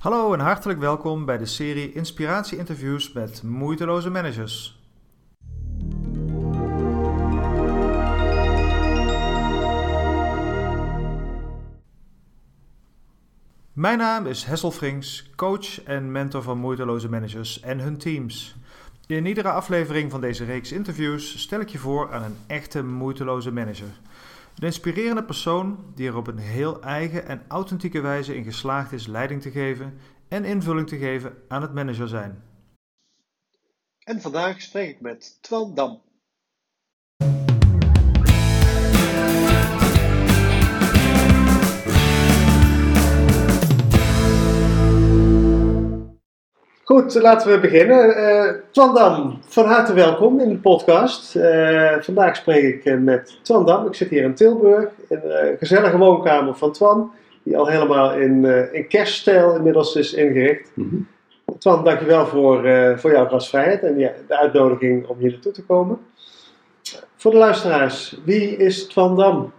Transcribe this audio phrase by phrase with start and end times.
[0.00, 4.80] Hallo en hartelijk welkom bij de serie Inspiratie-interviews met moeiteloze managers.
[13.72, 18.56] Mijn naam is Hessel Frings, coach en mentor van moeiteloze managers en hun teams.
[19.06, 23.52] In iedere aflevering van deze reeks interviews stel ik je voor aan een echte moeiteloze
[23.52, 23.90] manager.
[24.60, 29.06] Een inspirerende persoon die er op een heel eigen en authentieke wijze in geslaagd is
[29.06, 29.98] leiding te geven
[30.28, 32.42] en invulling te geven aan het manager zijn.
[33.98, 36.02] En vandaag spreek ik met Twan Dam.
[46.90, 48.18] Goed, laten we beginnen.
[48.18, 51.36] Uh, Twan Dam, van harte welkom in de podcast.
[51.36, 53.86] Uh, vandaag spreek ik eh, met Twan Dam.
[53.86, 58.44] Ik zit hier in Tilburg, in een gezellige woonkamer van Twan, die al helemaal in,
[58.72, 60.70] in kerststijl inmiddels is ingericht.
[60.74, 61.06] Mm -hmm.
[61.58, 62.58] Twan, dankjewel voor,
[62.98, 65.98] voor jouw gastvrijheid en ja, de uitnodiging om hier naartoe te komen.
[67.16, 69.52] Voor de luisteraars, wie is Twan Dam?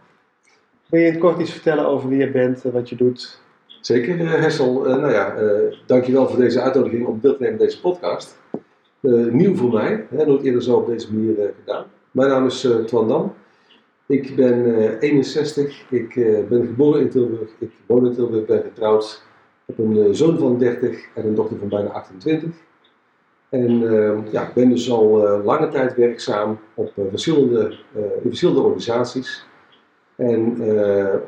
[0.85, 3.39] Wil je in het kort iets vertellen over wie je bent en wat je doet?
[3.81, 4.87] Zeker, uh, Hessel.
[4.87, 8.39] Uh, nou ja, uh, dankjewel voor deze uitnodiging om deel te nemen aan deze podcast.
[9.31, 11.85] nieuw voor mij, hè, nooit eerder zo op deze manier gedaan.
[12.11, 13.33] Mijn naam is Twan Dam.
[14.05, 16.13] Ik ben 61, ik
[16.49, 19.23] ben geboren in Tilburg, ik woon in Tilburg, ben getrouwd.
[19.65, 22.49] Ik heb een zoon van 30 en een dochter van bijna 28.
[23.49, 23.79] En
[24.31, 29.45] ja, ik ben dus al lange tijd werkzaam op verschillende, in verschillende organisaties.
[30.15, 30.61] En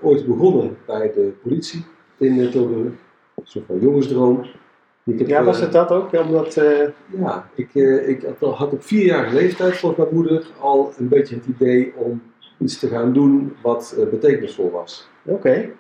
[0.02, 1.86] ooit begonnen bij de politie
[2.24, 2.92] in Tilburg.
[3.36, 4.46] Een soort van jongensdroom.
[5.04, 6.14] Heb, ja, was het dat ook?
[6.14, 6.88] Omdat, uh...
[7.20, 11.46] Ja, ik, uh, ik had op vierjarige leeftijd volgens mijn moeder al een beetje het
[11.46, 12.22] idee om
[12.60, 15.10] iets te gaan doen wat uh, betekenisvol was.
[15.26, 15.72] Oké, okay.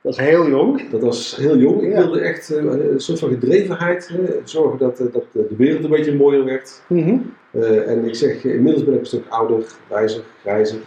[0.00, 0.90] dat is heel jong.
[0.90, 1.82] Dat was heel jong.
[1.82, 1.96] Ik ja.
[1.96, 6.82] wilde echt een soort van gedrevenheid, zorgen dat, dat de wereld een beetje mooier werd.
[6.86, 7.34] Mm -hmm.
[7.62, 10.78] en ik zeg, inmiddels ben ik een stuk ouder, wijzer, grijzer.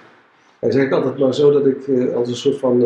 [0.59, 2.81] En zeg ik altijd maar zo dat ik als een soort van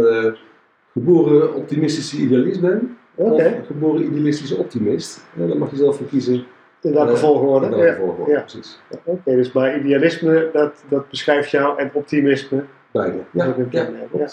[0.95, 2.97] geboren optimistische idealist ben.
[3.15, 3.59] Okay.
[3.59, 5.25] Of geboren idealistische optimist.
[5.33, 6.45] Ja, dan mag je zelf voor kiezen.
[6.81, 7.65] In welke uh, volgorde?
[7.65, 7.95] In welke ja.
[7.95, 8.39] volgorde, ja.
[8.39, 8.79] precies.
[8.89, 8.97] Ja.
[8.97, 12.63] Oké, okay, dus maar idealisme, dat, dat beschrijft jou, en optimisme?
[12.91, 13.17] Beide.
[13.31, 14.27] Ja, ja, ja.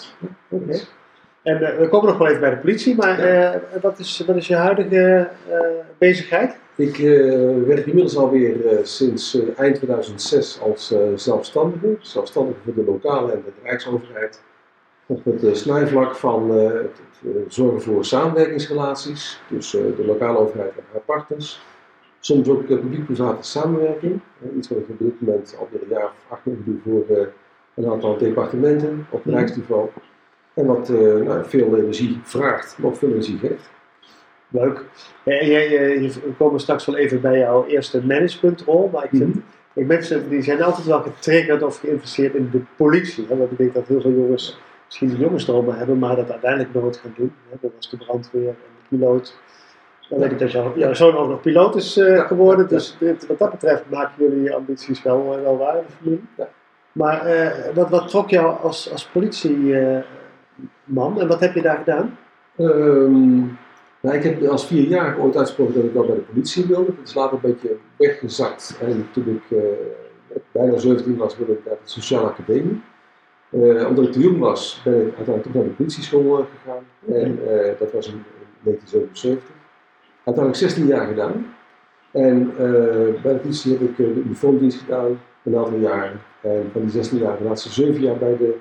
[0.49, 0.79] Oké.
[1.43, 4.35] En uh, we komen nog wel even bij de politie, maar uh, wat, is, wat
[4.35, 5.27] is je huidige
[5.97, 6.55] bezigheid?
[6.75, 6.97] Ik
[7.65, 11.95] werk inmiddels alweer sinds eind 2006 als zelfstandige.
[11.99, 14.41] Zelfstandige voor de lokale en de Rijksoverheid
[15.05, 20.71] op het uh, snijvlak van uh, het, het, zorgen voor samenwerkingsrelaties tussen de lokale overheid
[20.77, 21.61] en haar partners.
[22.19, 24.19] Soms ook publiek-private samenwerking.
[24.57, 27.17] iets wat ik op dit moment alweer een jaar of acht doe voor
[27.73, 29.35] een aantal departementen op mhm.
[29.35, 29.89] rijksniveau.
[30.53, 33.69] En wat nou, veel energie vraagt, maar ook veel energie geeft.
[34.53, 34.85] Leuk.
[35.23, 39.43] we komen straks wel even bij jouw eerste managementrol, maar ik vind, mm
[39.73, 39.85] -hmm.
[39.87, 43.25] mensen die zijn altijd wel getriggerd of geïnteresseerd in de politie.
[43.29, 43.37] Hè?
[43.37, 44.59] Want ik denk dat heel veel jongens
[44.93, 47.33] misschien de jongenstromen hebben, maar dat uiteindelijk nooit gaan doen.
[47.61, 49.37] Dat was de brandweer en de piloot.
[50.09, 52.67] Dan weet ik dat jouw, jouw zoon ook nog piloot is uh, geworden.
[52.67, 56.23] Dus dit, wat dat betreft maken jullie ambities wel, uh, wel waar in de familie.
[56.37, 56.49] Ja.
[56.91, 60.03] Maar uh, wat, wat trok jou als, als politieman
[61.19, 62.17] en wat heb je daar gedaan?
[62.57, 63.57] Um,
[63.99, 66.95] nou, ik heb als vier jaar ooit uitgesproken dat ik wel bij de politie wilde.
[66.95, 68.77] Dat is later een beetje weggezakt.
[68.81, 69.59] En toen ik
[70.51, 72.81] bijna 17 was, wilde ik naar de sociale academie.
[73.55, 76.83] Uh, omdat ik te jong was, ben ik uiteindelijk toch naar de politieschool uh, gegaan.
[77.07, 78.23] En uh, dat was in
[78.63, 79.43] 1977.
[80.23, 81.45] Uiteindelijk 16 jaar gedaan.
[82.11, 82.55] En
[83.21, 86.21] bij de politie heb ik de uniformdienst gedaan, een aantal jaren.
[86.41, 88.57] En van die 16 jaar de laatste 7 jaar bij de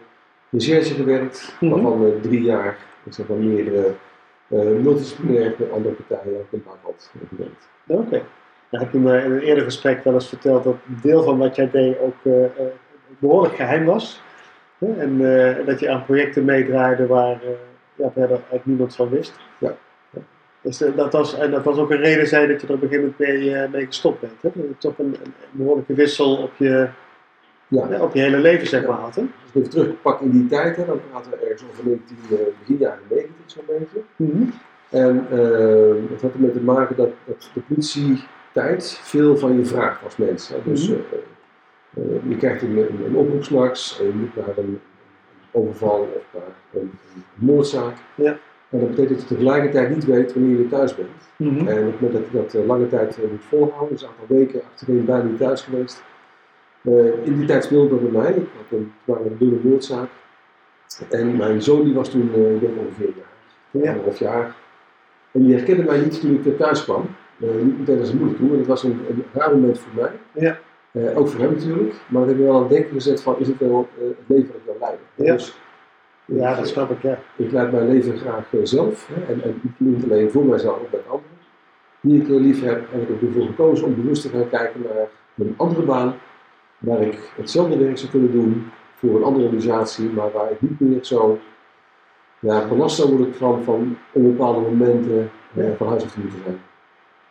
[0.51, 1.55] recherche gewerkt.
[1.61, 1.83] Mm -hmm.
[1.83, 3.95] Waarvan drie jaar, ik zeg maar meer
[4.83, 7.69] multidisciplinair met andere partijen ook in Bakland gewerkt.
[7.87, 8.01] Oké.
[8.01, 8.23] Okay.
[8.71, 11.57] Nou, heb je me in een eerder gesprek wel eens verteld dat deel van wat
[11.57, 12.33] jij deed ook
[13.19, 14.23] behoorlijk geheim was.
[14.83, 17.51] En uh, dat je aan projecten meedraaide waar uh,
[17.95, 19.35] ja, verder eigenlijk niemand van wist.
[19.59, 19.75] Ja.
[20.61, 22.83] Dus uh, dat was, en dat was ook een reden zijn dat je er op
[22.83, 24.33] een gegeven moment mee, mee gestopt bent.
[24.41, 24.51] Hè?
[24.55, 26.89] Dat je toch een, een, behoorlijke wissel op je,
[27.69, 27.89] ja.
[27.91, 28.01] ja.
[28.01, 29.15] op je hele leven zeg maar had.
[29.15, 29.21] Hè?
[29.21, 32.17] Als ik even terugpak in die tijd, hè, dan praten we ergens over 19,
[32.59, 34.01] begin jaren 90 zo'n beetje.
[34.17, 34.53] Mm -hmm.
[34.91, 35.27] En
[36.11, 40.17] het had ermee te maken dat, dat de politie tijd veel van je vraagt als
[40.17, 40.49] mens.
[40.49, 40.57] Hè?
[40.65, 41.21] Dus mm -hmm.
[41.99, 44.81] Uh, je krijgt een, een, een oproep s'nachts en je moet naar een,
[45.51, 47.97] overval of naar een, een moordzaak.
[48.15, 48.39] Ja.
[48.69, 51.09] En dat betekent dat je tegelijkertijd niet weet wanneer je thuis bent.
[51.37, 51.69] Mm -hmm.
[51.69, 54.09] En op het moment dat je dat uh, lange tijd uh, moet volhouden, dus een
[54.09, 56.03] aantal weken achtereen bijna niet thuis geweest.
[57.25, 58.33] In die tijd speelde dat bij mij.
[58.33, 60.09] Ik had een, een dubbele moordzaak.
[61.11, 63.95] En mijn zoon die was toen uh, ongeveer een jaar, ja.
[63.95, 64.55] een half jaar.
[65.31, 67.07] En die herkende mij niet toen ik thuis kwam.
[67.37, 68.51] Niet tijdens een moeder toe.
[68.51, 70.11] En dat was een, een raar moment voor mij.
[70.33, 70.59] Ja.
[70.93, 71.95] Uh, ook voor hem natuurlijk.
[72.09, 74.17] Maar dat heeft me wel aan het denken gezet van, is het wel uh, het
[74.27, 75.01] leven dat ik wil leiden?
[75.15, 75.33] Ja.
[75.33, 75.59] Dus,
[76.25, 77.19] Ja, dat snap ik, ja.
[77.37, 79.09] ik leid mijn leven graag zelf.
[79.13, 81.31] Hè, en, en niet alleen voor mijzelf, ook met anderen.
[82.01, 82.93] Die ik lief heb.
[82.93, 86.15] En ik heb ervoor gekozen om bewust te gaan kijken naar een andere baan.
[86.79, 90.11] Waar ik hetzelfde werk zou kunnen doen voor een andere organisatie.
[90.11, 91.39] Maar waar ik niet meer zo
[92.39, 96.61] ja, belast zou worden van, van onbepaalde momenten uh, van huis af te moeten zijn.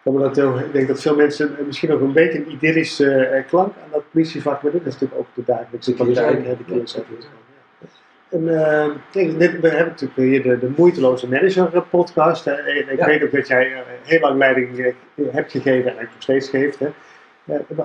[0.04, 4.04] Ik denk dat veel mensen misschien nog een beetje een idyllische uh, klank aan dat
[4.12, 4.84] politievak hebben.
[4.84, 7.08] Dat is natuurlijk ook de dagelijkse praktijk, de keerzijde.
[8.30, 12.46] En uh, kijk, dit, we hebben natuurlijk hier de, de Moeiteloze Manager podcast.
[12.46, 12.52] Hè.
[12.52, 13.06] En ik ja.
[13.06, 14.94] weet ook dat jij uh, heel lang leiding
[15.32, 16.80] hebt gegeven en nog steeds geeft.
[16.80, 16.88] Hè.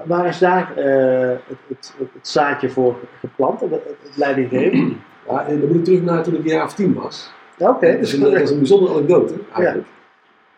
[0.04, 5.00] Waar is daar het, het, het, zaadje voor geplant, het, het leiding geven?
[5.28, 7.32] Ja, en dan moet ik terug naar toen ik een jaar of tien was.
[7.58, 7.70] Oké.
[7.70, 9.86] Okay, dat, is een, dat is een bijzondere anekdote eigenlijk.
[9.86, 9.95] Ja.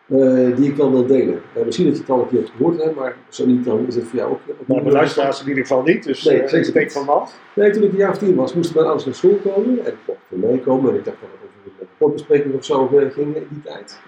[0.08, 1.40] Uh, die ik wel wil delen.
[1.56, 3.86] Uh, misschien dat je het al een keer hebt gehoord, hè, maar zo niet, dan
[3.86, 4.40] is het voor jou ook.
[4.66, 7.34] Maar de luisteraars in ieder geval niet, dus nee, uh, ik van wat.
[7.54, 9.92] Nee, toen ik een jaar of tien was, moesten mijn ouders naar school komen en
[9.92, 10.90] ik mocht meekomen.
[10.90, 14.00] En ik dacht dat het over een rapportbespreking of zo ging in die tijd.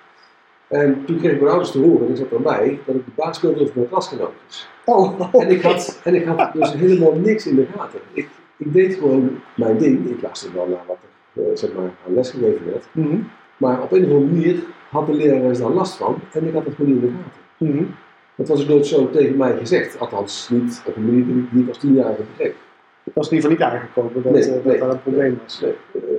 [0.69, 3.11] En toen kreeg ik mijn ouders te horen, en ik zat erbij, dat ik de
[3.15, 4.69] baas speelde over mijn klasgenootjes.
[4.85, 8.01] Oh, en, ik had, en ik had dus helemaal niks in de gaten.
[8.13, 10.11] Ik, ik deed gewoon mijn ding.
[10.11, 10.97] Ik luisterde wel naar wat
[11.33, 12.87] er zeg maar, aan les gegeven werd.
[12.93, 13.31] Mm -hmm.
[13.57, 16.65] Maar op een of andere manier had de lerares daar last van en ik had
[16.65, 17.41] het gewoon niet in de gaten.
[17.57, 17.95] Mm -hmm.
[18.35, 21.69] Dat was ook nooit zo tegen mij gezegd, althans niet op een manier die ik
[21.69, 22.55] als tienjarige begreep.
[23.05, 25.39] Het was in ieder geval niet aangekomen dat, nee, uh, dat nee, daar een probleem
[25.43, 25.61] was.
[25.61, 25.75] Nee.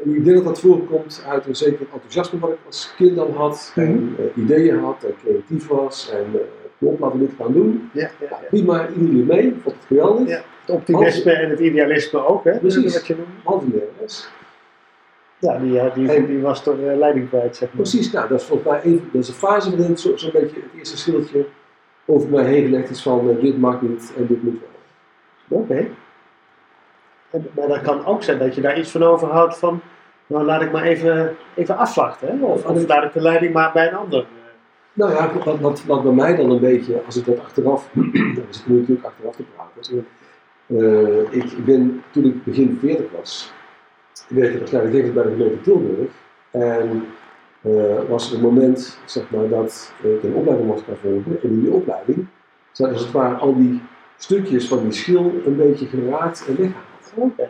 [0.06, 3.34] Uh, ik denk dat dat voorkomt uit een zeker enthousiasme wat ik als kind al
[3.34, 3.96] had, mm -hmm.
[3.96, 6.26] en uh, ideeën had, en creatief was, en
[6.80, 7.90] uh, laten we dit gaan doen.
[7.94, 8.48] Ja, ja, ja.
[8.50, 10.28] Prima, iedereen mee, vond het geweldig.
[10.28, 10.42] Ja.
[10.66, 12.60] Het optimisme en het idealisme ook, hè?
[12.60, 12.94] Precies.
[12.94, 13.16] Wat je
[13.46, 13.74] noemt.
[13.74, 14.30] Lerares.
[15.42, 17.82] Ja, die, die, die, die was toch uh, leiding kwijt, zeg maar.
[17.82, 20.98] Precies, nou, dat is volgens mij even, een fase waarin zo'n zo beetje het eerste
[20.98, 21.46] schildje
[22.06, 25.60] over mij heen gelegd is van uh, dit mag niet en dit moet wel.
[25.60, 25.72] Oké.
[25.72, 25.92] Okay.
[27.56, 29.82] Maar dat kan ook zijn dat je daar iets van overhoudt van,
[30.28, 32.46] nou laat ik maar even, even afwachten, hè?
[32.46, 34.26] Of, of laat ik de leiding maar bij een ander.
[34.94, 37.90] Nou ja, wat, wat, wat bij mij dan een beetje, als ik dat achteraf,
[38.36, 40.08] dan is het natuurlijk achteraf te praten.
[40.68, 43.54] Uh, ik ben, toen ik begin 40 was,
[44.28, 46.10] werkte ik als leidinggevende bij de gemeente Tilburg.
[46.52, 47.06] En
[47.62, 51.42] uh, was er een moment zeg maar, dat ik een opleiding moest gaan volgen.
[51.42, 52.28] En in die opleiding
[52.72, 53.82] zijn als het ware al die
[54.18, 57.14] stukjes van die schil een beetje geraakt en weggehaald.
[57.16, 57.50] Okay.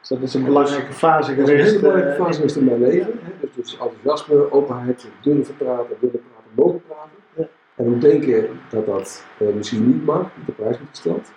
[0.00, 1.66] Dus dat is een belangrijke fase dat geweest.
[1.66, 3.12] is een hele belangrijke fase geweest in mijn leven.
[3.22, 3.48] Hè?
[3.54, 7.10] Dus, enthousiasme, openheid, durven praten, willen praten, mogen praten.
[7.36, 7.48] Ja.
[7.74, 11.32] En ook denken dat dat uh, misschien niet mag, op prijs wordt gesteld.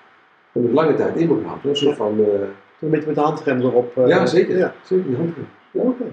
[0.51, 1.69] En ik lange tijd in moet houden.
[1.69, 2.19] Een soort van...
[2.19, 2.25] Uh,
[2.83, 3.97] een beetje met de handrem erop.
[3.97, 4.57] Uh, ja, zeker.
[4.57, 4.73] Ja.
[4.83, 5.47] Zeker, die handrem.
[5.71, 6.07] Ja, okay.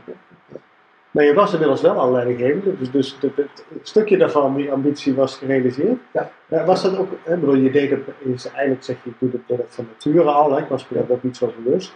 [1.11, 5.37] Maar je was inmiddels wel al leidinggevende, dus, dus het, stukje daarvan, die ambitie was
[5.37, 5.99] gerealiseerd.
[6.13, 6.31] Ja.
[6.49, 8.01] Uh, was dat ook, hè, bedoel, je deed het,
[8.35, 11.11] is eigenlijk zeg je, ik doe het van nature al, hè, ik was me daar
[11.11, 11.95] ook niet zo bewust.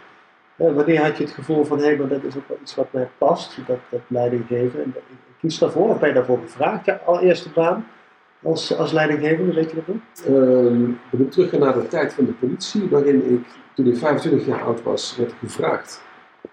[0.56, 2.74] Uh, wanneer had je het gevoel van, hé, hey, maar dat is ook wel iets
[2.74, 6.38] wat mij past, dat, dat leidinggeven, en dat, ik kies daarvoor, of ben je daarvoor
[6.38, 7.86] gevraagd, je allereerste baan
[8.44, 9.96] als, als leidinggevende, weet je dat nog?
[10.20, 14.46] Uh, we moeten teruggaan naar de tijd van de politie, waarin ik, toen ik 25
[14.46, 16.02] jaar oud was, werd gevraagd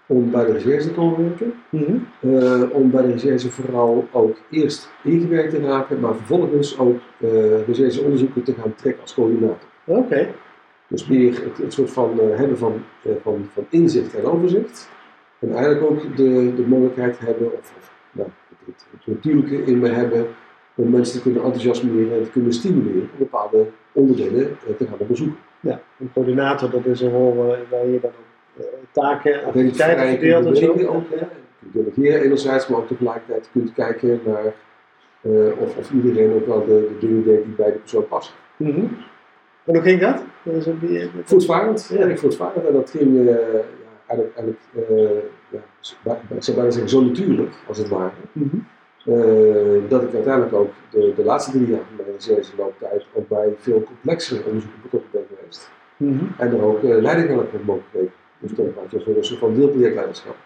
[0.06, 1.54] om bij de recherche te komen werken.
[1.68, 2.06] Mm -hmm.
[2.20, 7.66] uh, om bij de recherche vooral ook eerst ingewerkt te raken, maar vervolgens ook uh,
[7.66, 9.68] rechercheonderzoeken te gaan trekken als coördinator.
[9.84, 9.98] Oké.
[9.98, 10.34] Okay.
[10.86, 12.84] Dus meer het, het soort van uh, hebben van,
[13.22, 14.88] van, van inzicht en overzicht.
[15.38, 18.28] En eigenlijk ook de, de mogelijkheid hebben, of, of nou,
[18.66, 20.26] het, het, natuurlijke in me hebben,
[20.74, 25.36] om mensen te kunnen enthousiasmeren en te kunnen stimuleren om bepaalde onderdelen te gaan onderzoeken.
[25.60, 27.36] Ja, een coördinator, dat is een rol
[27.70, 30.86] waar je dan ook taken, activiteiten verdeelt en zo.
[30.86, 31.04] Ook,
[31.72, 34.54] kunt delegeren enerzijds, maar ook tegelijkertijd kunt kijken naar
[35.22, 38.34] uh, of, of iedereen ook wel de, de dingen deed die bij de persoon passen.
[38.56, 38.96] Mm -hmm.
[39.64, 40.22] En hoe ging dat?
[40.42, 40.64] dat
[41.24, 42.66] voortvarend, ja, ik voortvarend.
[42.66, 43.32] En dat ging uh, ja,
[44.06, 44.58] eigenlijk, eigenlijk
[44.90, 45.60] uh,
[46.04, 48.10] ja, ik zou bijna zeggen zo natuurlijk, als het ware.
[48.32, 48.66] Mm -hmm.
[49.88, 53.54] Dat ik uiteindelijk ook de, de laatste drie jaar van mijn recherche looptijd ook bij
[53.58, 55.70] veel complexere onderzoeken betrokken ben geweest.
[55.96, 56.34] Mm -hmm.
[56.38, 58.12] En er ook leiding aan heb mogen geven.
[58.38, 60.36] Dus dan praat je een soort van deelprojectleiderschap.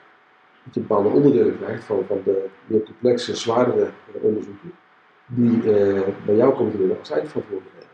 [0.64, 3.86] Dat je bepaalde onderdelen krijgt van, van de meer complexe, zwaardere
[4.20, 4.72] onderzoeken,
[5.26, 7.86] die uh, bij jou komen te liggen als eindverantwoordelijke.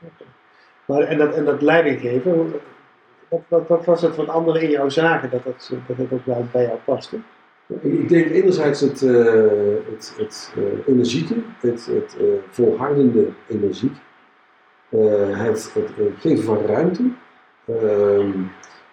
[0.00, 0.26] Okay.
[0.84, 2.52] Maar en dat, en dat leidinggeven,
[3.28, 6.26] wat, wat, wat was het wat anderen in jou zagen dat dat, dat het ook
[6.26, 7.18] wel bij jou paste?
[7.80, 9.24] Ik denk enerzijds het, uh,
[9.90, 13.96] het, het uh, energieke, het, het uh, volhardende energiek,
[14.88, 17.02] het, het geven van ruimte.
[17.64, 18.30] Ehm,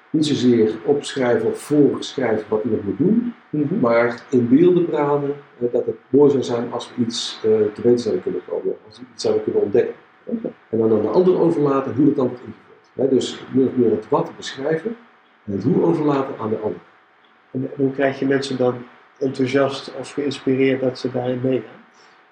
[0.09, 3.79] niet zozeer opschrijven of voorschrijven wat iemand moet doen, Mhm.
[3.79, 7.81] maar in beelden braden eh, dat het mooi zou zijn als we iets eh, te
[7.81, 9.93] weten zouden kunnen komen, als we iets zouden kunnen ontdekken.
[10.69, 13.09] En dan aan de ander overlaten hoe het dan wordt ingevuld.
[13.09, 14.95] Dus min of meer het wat beschrijven
[15.45, 16.79] en het hoe overlaten aan de ander.
[17.51, 18.75] En hoe krijg je mensen dan
[19.19, 21.85] enthousiast of geïnspireerd dat ze daarin meegaan?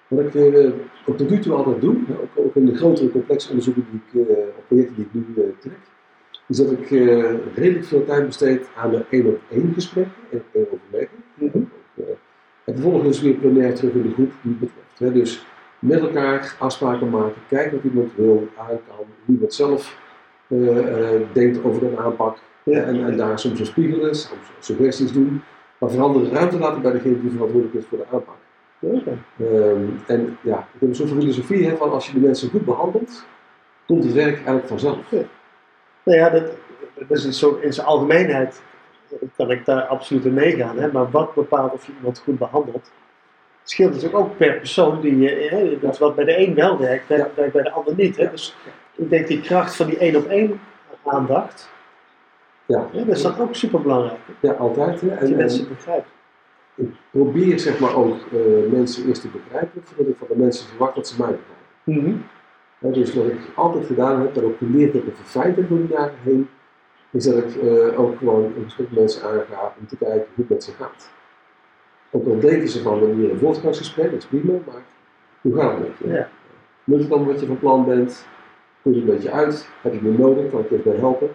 [0.08, 0.70] Wat ik eh,
[1.06, 4.28] op tot nu toe altijd doe, ook, ook in de grotere complexe onderzoeken die ik,
[4.28, 5.78] eh, of projecten die ik nu eh, trek,
[6.48, 10.40] is dat ik eh, redelijk veel tijd besteed aan de één op één gesprekken, één
[10.40, 11.18] op één overleggen.
[11.94, 12.04] Eh,
[12.64, 14.98] en vervolgens weer plenair terug in de groep die het betreft.
[14.98, 15.12] Hè.
[15.12, 15.46] Dus
[15.78, 19.98] met elkaar afspraken maken, kijken wat iemand wil, aan kan, hoe iemand zelf
[21.32, 22.38] denkt over een aanpak.
[22.74, 22.82] Ja.
[22.82, 25.42] En, en daar soms een spiegelen, soms suggesties doen,
[25.78, 28.36] maar vooral de ruimte laten bij degene die verantwoordelijk is voor de aanpak.
[28.78, 29.18] Oké.
[29.38, 33.24] Ehm, en ja, ik heb zo'n filosofie hè, van als je de mensen goed behandelt,
[33.86, 34.98] komt het werk eigenlijk vanzelf.
[36.02, 36.50] Nou ja, dat,
[36.94, 37.24] dat is
[37.62, 38.62] in zijn algemeenheid
[39.36, 40.78] kan ik daar absoluut in meegaan.
[40.78, 40.92] Hè?
[40.92, 42.90] Maar wat bepaalt of je iemand goed behandelt,
[43.62, 45.00] scheelt natuurlijk ook per persoon.
[45.00, 48.16] Die, hè, dat wat bij de een wel werkt, werkt, bij de ander niet.
[48.16, 48.30] Hè?
[48.30, 48.56] Dus
[48.94, 50.60] ik denk die kracht van die één op één
[51.04, 51.70] aandacht,
[52.66, 54.18] Ja, dat is dan ook super belangrijk.
[54.40, 55.00] ja altijd.
[55.00, 55.08] Hè.
[55.08, 56.08] Dat En, je en mensen begrijpt.
[56.74, 60.66] ik probeer zeg maar ook eh, mensen eerst te begrijpen, voordat ik van de mensen
[60.68, 61.36] verwacht dat ze mij
[61.84, 62.06] begrijpen.
[62.08, 62.16] Mhm.
[62.92, 65.86] Dus wat ik altijd gedaan heb, en ook geleerd heb en verfijnd heb door de
[65.92, 66.48] jaren heen,
[67.10, 70.44] is dat ik eh, ook gewoon een gesprek met mensen aanga om te kijken hoe
[70.44, 71.10] het met ze gaat.
[72.10, 74.82] Ook al denken ze van, we hebben hier een voortgangsgesprek, dat is prima, maar
[75.40, 76.08] hoe gaat het met je?
[76.08, 76.28] Ja.
[76.84, 78.26] Lukt het dan wat je van plan bent?
[78.82, 79.68] Komt het een beetje uit?
[79.82, 80.50] Heb je me nodig?
[80.50, 81.28] Kan ik je bij helpen?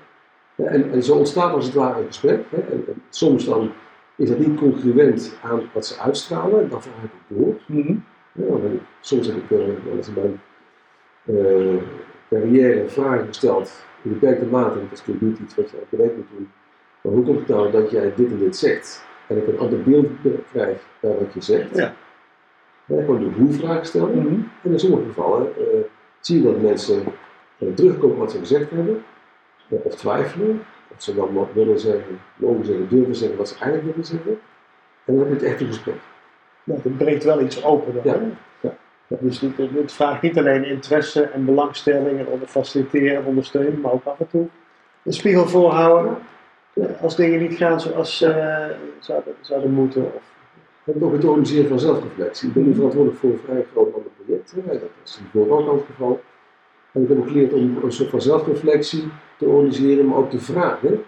[0.66, 2.44] En, en zo ontstaat als het ware een gesprek.
[2.50, 2.58] Hè?
[2.58, 3.72] En, en soms dan
[4.16, 7.56] is dat niet congruent aan wat ze uitstralen, en dan vraag ik het door.
[7.66, 7.96] Mhm.
[8.32, 8.64] Ja, want
[9.00, 10.42] soms heb ik uh, wel eens in mijn
[11.26, 11.84] eh,
[12.30, 14.74] carrière vragen gesteld in beperkte mate.
[14.74, 16.52] Dat is natuurlijk niet iets wat je elke week moet doen.
[17.02, 19.06] Maar hoe komt het nou dat jij dit en dit zegt?
[19.28, 20.08] En ik een ander beeld
[20.52, 21.78] krijg bij wat je zegt.
[21.78, 21.94] Ja.
[22.86, 24.18] Ja, gewoon de hoe-vraag stellen.
[24.18, 24.34] Mhm.
[24.64, 25.64] En in sommige gevallen eh,
[26.20, 27.04] zie je dat mensen
[27.58, 29.02] eh, terugkomen wat ze gezegd hebben, eh,
[29.84, 30.64] of twijfelen,
[30.96, 34.40] of ze dan wat willen zeggen, mogen zeggen, durven zeggen wat ze eigenlijk willen zeggen.
[35.06, 35.96] En dan heb je het echt een gesprek.
[36.64, 37.94] Dat breekt wel iets open.
[37.94, 38.20] Dan, Ja.
[39.08, 39.18] Ja.
[39.20, 44.06] Dus het, het vraagt niet alleen interesse en belangstelling en faciliteren en ondersteunen, maar ook
[44.06, 44.48] af en toe
[45.04, 46.18] een spiegel voorhouden
[46.74, 50.06] eh, als dingen niet gaan zoals ze eh, zouden, zouden moeten.
[50.06, 50.22] Of,
[50.84, 52.48] We hebben ook het organiseren van zelfreflectie.
[52.48, 54.52] Ik ben nu verantwoordelijk voor een vrij groot ander project.
[54.52, 54.62] hè.
[54.80, 56.22] Dat is bijvoorbeeld ook het geval.
[56.92, 60.40] En ik heb ook geleerd om een soort van zelfreflectie te organiseren, maar ook te
[60.40, 61.04] vragen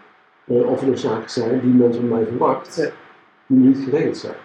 [0.47, 2.89] eh, of er nog zaken zijn die men van mij verwacht, Ja.
[3.47, 4.35] die niet geregeld zijn.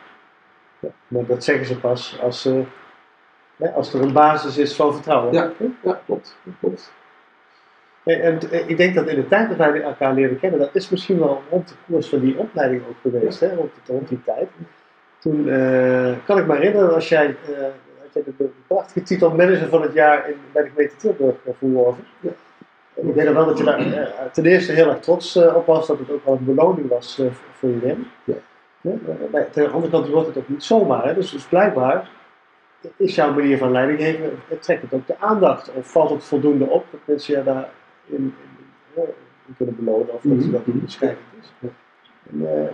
[1.08, 5.32] maar dat zeggen ze pas als, eh, als er een basis is van vertrouwen.
[5.32, 5.52] Ja.
[5.82, 6.36] Ja, klopt.
[6.60, 6.92] klopt.
[8.02, 10.74] En, en eh, ik denk dat in de tijd dat wij elkaar leren kennen, dat
[10.74, 14.22] is misschien wel rond de koers van die opleiding ook geweest, hè, rond, rond die
[14.24, 14.48] tijd.
[15.18, 15.44] Toen
[16.24, 17.36] kan ik me herinneren als jij,
[18.12, 21.52] eh de, de prachtige titel manager van het jaar in, bij de gemeente Tilburg uh,
[21.58, 22.04] verworven.
[22.20, 22.30] Ja.
[22.94, 25.66] En ik denk wel dat je daar eh, ten eerste heel erg trots eh, op
[25.66, 27.98] was, dat het ook wel een beloning was eh, voor- je werk.
[28.24, 28.34] Ja.
[28.80, 28.92] Ja,
[29.32, 31.04] maar aan de andere kant wordt het ook niet zomaar.
[31.06, 31.14] Hè?
[31.14, 32.08] Dus, dus blijkbaar
[32.96, 35.70] is jouw manier van leiding geven, trekt het ook de aandacht?
[35.74, 37.64] Of valt het voldoende op dat mensen je daarin
[38.06, 38.34] in,
[38.94, 39.02] in,
[39.46, 40.50] in kunnen belonen of dat Mhm.
[40.50, 41.52] dat niet beschrijvend is?
[41.58, 41.68] Ja.
[42.30, 42.68] En, eh,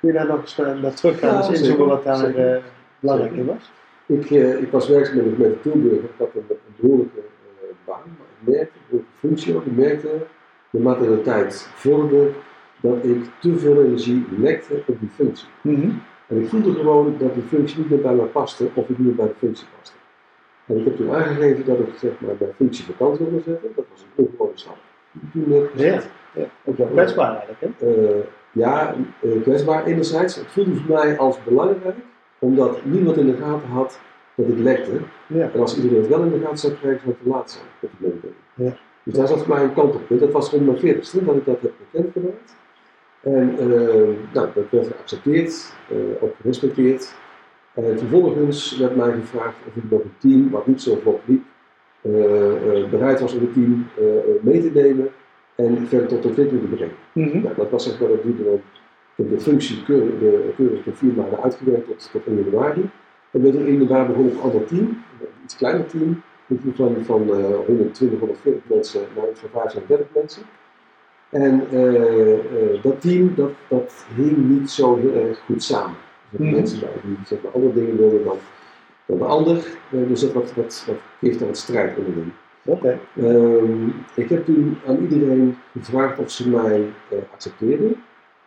[0.00, 2.62] kun je daar nog eens naar, naar teruggaan, Ja, eens inzoomen wat daar eh,
[3.00, 3.70] belangrijk in was?
[4.08, 6.00] Ik, eh, ik was werkzaam met, met Tilburg.
[6.00, 9.64] Ik had een, een behoorlijke eh, baan, maar ik merkte, een behoorlijke functie ook.
[9.64, 10.08] Ik merkte,
[10.70, 12.30] naarmate de tijd vorderde,
[12.80, 15.48] dat ik te veel energie lekte op die functie.
[16.26, 19.06] En ik voelde gewoon dat die functie niet meer bij mij paste of ik niet
[19.06, 19.96] meer bij de functie paste.
[20.66, 23.70] En ik heb toen aangegeven dat ik zeg maar, mijn functie vakant wilde zetten.
[23.76, 24.76] Dat was een ongewone stap.
[25.12, 26.08] ik Toen heb gezet.
[26.34, 27.60] Ja, kwetsbaar eigenlijk.
[27.78, 27.86] Hè?
[27.86, 30.34] Eh, ja, eh, kwetsbaar enerzijds.
[30.34, 31.96] Het voelde voor mij als belangrijk,
[32.38, 34.00] omdat niemand in de gaten had
[34.34, 34.92] dat ik lekte.
[35.26, 35.50] Ja.
[35.52, 37.64] En als iedereen het wel in de gaten zou krijgen, zou het te laat zijn.
[37.80, 38.36] op mededeling.
[38.54, 38.76] Ja.
[39.02, 40.20] Dus daar zat voor mij een kantelpunt.
[40.20, 42.56] Dat was rond mijn 40ste dat ik dat heb bekendgemaakt.
[43.20, 47.14] En eh, nou, dat werd geaccepteerd, eh, ook gerespecteerd.
[47.74, 51.42] En vervolgens werd mij gevraagd of ik nog een team, wat niet zo vlot liep,
[52.00, 52.10] eh,
[52.90, 53.86] bereid was om het team
[54.40, 55.08] mee te nemen
[55.54, 56.94] en verder tot ontwikkeling te brengen.
[57.12, 57.42] Mhm.
[57.42, 58.60] Nou, dat was zeg maar, dat duurde dan,
[59.26, 62.90] de functie keurig, de, keurig vier maanden uitgewerkt tot, tot 1 januari.
[63.30, 64.86] En met 1 januari begon ik een ander team,
[65.20, 70.06] een iets kleiner team, een team van, van eh 120, 140 mensen naar van 35
[70.14, 70.42] mensen.
[71.30, 75.96] En eh, eh, dat team, dat, dat hing niet zo heel erg goed samen.
[76.30, 76.54] Zaten Mhm.
[76.54, 78.36] mensen die zeg maar, andere dingen wilden dan,
[79.06, 79.56] dan de ander.
[79.90, 82.32] Eh, dus dat, dat, dat, dat geeft daar wat strijd onderling.
[82.64, 82.98] Oké.
[83.16, 86.84] Ehm, ik heb toen aan iedereen gevraagd of ze mij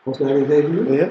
[0.03, 0.93] als leidinggevende.
[0.93, 1.09] Ja.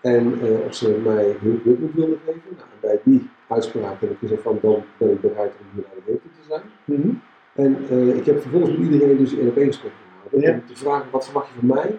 [0.00, 2.40] En eh, of ze mij hun commitment wilden geven.
[2.56, 5.84] Nou, en bij die uitspraak heb ik gezegd van dan ben ik bereid om hier
[5.84, 6.62] leidinggevende te zijn.
[6.84, 7.08] Mhm.
[7.54, 9.92] En eh, ik heb vervolgens met iedereen dus in op één gesprek
[10.30, 10.60] gehouden.
[10.60, 11.98] Om te vragen, wat verwacht je van mij?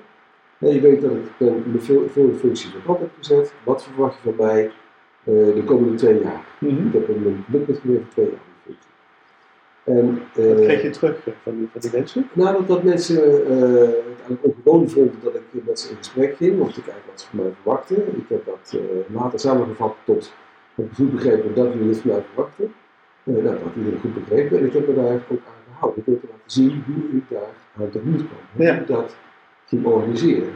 [0.72, 3.54] Je weet dat ik ben de veel- de functie van kop heb gezet.
[3.64, 4.66] Wat verwacht je van mij
[5.24, 6.46] eh, de komende twee jaar?
[6.60, 6.88] Mhm.
[6.88, 8.53] Ik heb een commitment gegeven voor twee jaar.
[9.84, 12.28] En, Wat eh, kreeg je terug van die, van die mensen?
[12.34, 13.96] nou, dat, mensen eh, het
[14.28, 17.28] eigenlijk ongewoon vonden dat ik met ze in gesprek ging om te kijken wat ze
[17.30, 17.98] van mij verwachten.
[17.98, 20.34] Ik heb dat eh, later samengevat tot
[20.76, 22.74] ik goed begrepen dat jullie dit van mij verwachten.
[23.24, 26.00] Eh, nou, dat had iedereen goed begrepen en ik heb me daar ook aan gehouden.
[26.00, 28.40] Ik wilde laten zien hoe ik daar aan tegemoet kwam.
[28.56, 28.74] Hoe Ja.
[28.80, 29.16] ik dat
[29.68, 30.50] ging organiseren.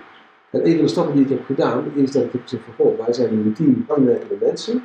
[0.49, 2.73] En een van de stappen die ik heb gedaan is dat ik heb gezegd van
[2.85, 4.83] goh, wij zijn nu een team aanwerkende mensen.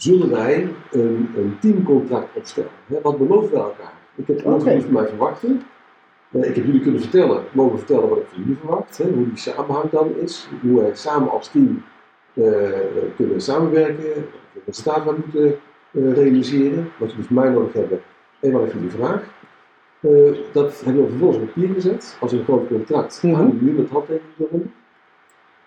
[0.00, 2.70] Zullen wij een, een teamcontract opstellen?
[2.86, 3.00] Hè?
[3.02, 3.92] Wat beloven we elkaar?
[4.14, 4.50] Ik heb Oké.
[4.50, 5.62] wat jullie van mij verwachten.
[6.30, 9.28] Eh, ik heb jullie kunnen vertellen, mogen vertellen wat ik van jullie verwacht, hè, hoe
[9.28, 11.82] die samenhang dan is, hoe wij samen als team
[12.34, 12.44] eh,
[13.16, 15.58] kunnen samenwerken, wat we staat we moeten
[15.90, 18.00] eh, realiseren, wat jullie van mij nodig hebben
[18.40, 19.22] en wat ik van jullie vraag.
[20.52, 24.70] Dat hebben we vervolgens op papier gezet, als een groot contract, aan met handtekening eronder.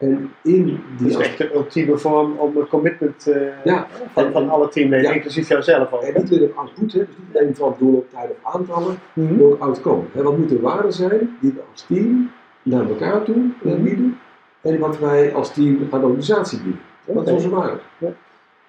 [0.04, 3.88] En in Dat die is echt een ultieme vorm om een commitment eh, Ja.
[4.14, 5.16] van, van alle teamleden, Ja.
[5.16, 6.02] inclusief jouzelf ook.
[6.02, 9.36] en niet alleen op output, hè, dus niet alleen van doelen, tijden of aantallen, Mhm.
[9.36, 10.02] maar ook outcome.
[10.12, 12.32] Hè, wat moeten de waarden zijn die we als team
[12.64, 13.84] naar elkaar toe eh, Mhm.
[13.84, 14.18] bieden
[14.62, 16.82] en wat wij als team aan de organisatie bieden.
[17.06, 17.78] Dat is onze waarde.
[17.98, 18.10] Ja.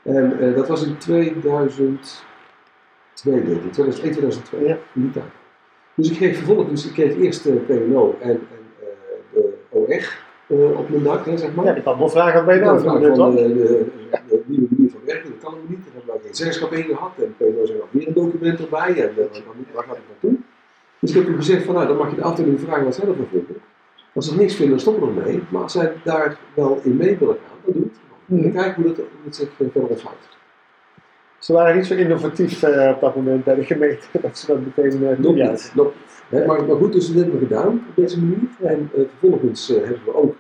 [0.02, 4.76] En eh, dat was in 2002, denk ik, 2001, 2002, Ja.
[4.92, 5.24] in die tijd.
[5.94, 8.38] Dus ik kreeg vervolgens, ik kreeg eerst de PNO en, en
[9.32, 11.64] de OR eh, op mijn dak, hè, zeg maar.
[11.64, 13.16] Ja, die kan wel vragen wat bij Ik had doen, vragen toch?
[13.16, 13.86] van de, de,
[14.28, 15.78] de nieuwe manier van werken, dat kan nog niet.
[15.84, 17.10] Daar hebben wij geen zeggenschap in gehad.
[17.18, 18.88] En zei nog weer een document erbij.
[18.88, 19.40] En eh,
[19.74, 20.38] waar, gaat het naartoe?
[20.98, 23.08] Dus ik heb toen gezegd van nou, dan mag je de afdeling vragen wat zij
[23.08, 23.56] ervan vinden.
[24.14, 25.42] Als ze niks vinden, dan stoppen we ermee.
[25.48, 27.98] Maar als zij daar wel in mee willen gaan, dan doe het.
[28.28, 30.33] En dan kijken hoe dat, hoe het zich eh, verder ontvouwt.
[31.44, 34.58] Ze waren niet zo innovatief eh, op dat moment bij de gemeente, dat ze dat
[34.60, 35.72] meteen uh, Nog niet.
[35.74, 35.92] Nog
[36.30, 36.46] niet.
[36.46, 38.48] Maar, maar goed, dus dat hebben we gedaan op deze manier.
[38.62, 40.35] En eh, vervolgens hebben we ook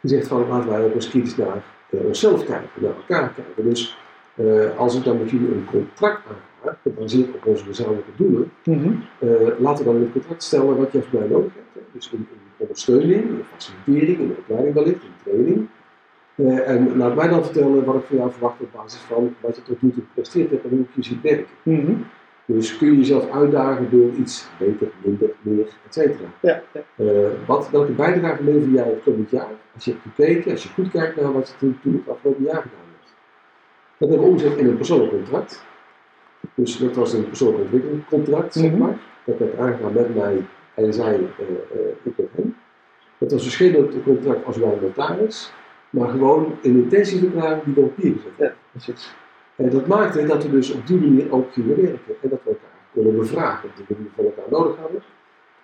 [0.00, 3.70] gezegd van laten wij ook eens kritisch naar onszelf kijken, naar elkaar kijken.
[3.70, 3.98] Dus
[4.76, 8.92] als ik dan met jullie een contract aanga, gebaseerd op onze gezamenlijke doelen, Mhm.
[9.58, 11.74] laten we dan in het contract stellen wat je van mij nodig hebt.
[11.74, 11.80] Hè.
[11.92, 15.68] Dus in, in ondersteuning, in facilitering, in opleiding wellicht, in training.
[16.38, 19.56] Eh, en laat mij dan vertellen wat ik van jou verwacht op basis van wat
[19.56, 21.46] je tot nu toe gepresteerd hebt en hoe ik je ziet werken.
[21.62, 21.92] Mhm.
[22.44, 26.28] Dus kun je jezelf uitdagen door iets beter, minder, meer, et cetera.
[26.40, 26.80] Ja, ja.
[26.96, 27.06] Eh,
[27.46, 29.48] wat, welke bijdrage lever jij het komend jaar?
[29.74, 32.44] Als je hebt gekeken, als je goed kijkt naar wat je toen, toen het afgelopen
[32.44, 33.12] jaar gedaan hebt.
[33.98, 35.64] Dat hebben we omgezet in een persoonlijk contract.
[36.54, 38.78] Dus dat was een persoonlijk ontwikkelingscontract, zeg Mhm.
[38.78, 38.98] maar.
[39.24, 42.56] Dat werd aangegaan met mij en zij, eh, ik met hem.
[43.18, 45.52] Dat was dus geen contract als wij notaris,
[45.90, 49.14] maar gewoon een intentieverklaring die we op papier ja, precies.
[49.56, 52.14] En dat maakte dat we dus op die manier ook gingen werken.
[52.22, 55.02] En dat we elkaar konden bevragen de manier van elkaar nodig hadden.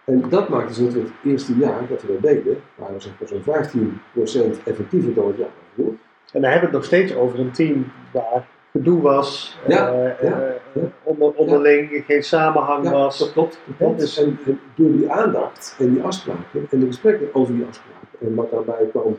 [0.04, 3.00] En dat maakte dus dat we het eerste jaar dat we dat deden, waren we
[3.00, 5.94] zeg maar zo'n 15% effectiever dan het jaar daarvoor.
[6.32, 10.28] En dan hebben we het nog steeds over een team waar gedoe was, Ja, eh,
[10.28, 10.82] ja, eh, ja.
[11.02, 13.18] onder, onderling geen samenhang was.
[13.18, 13.58] dat klopt.
[13.78, 13.98] Dat.
[13.98, 18.18] Dus- En, en door die aandacht en die afspraken en de gesprekken over die afspraken
[18.20, 19.18] en wat daarbij kwam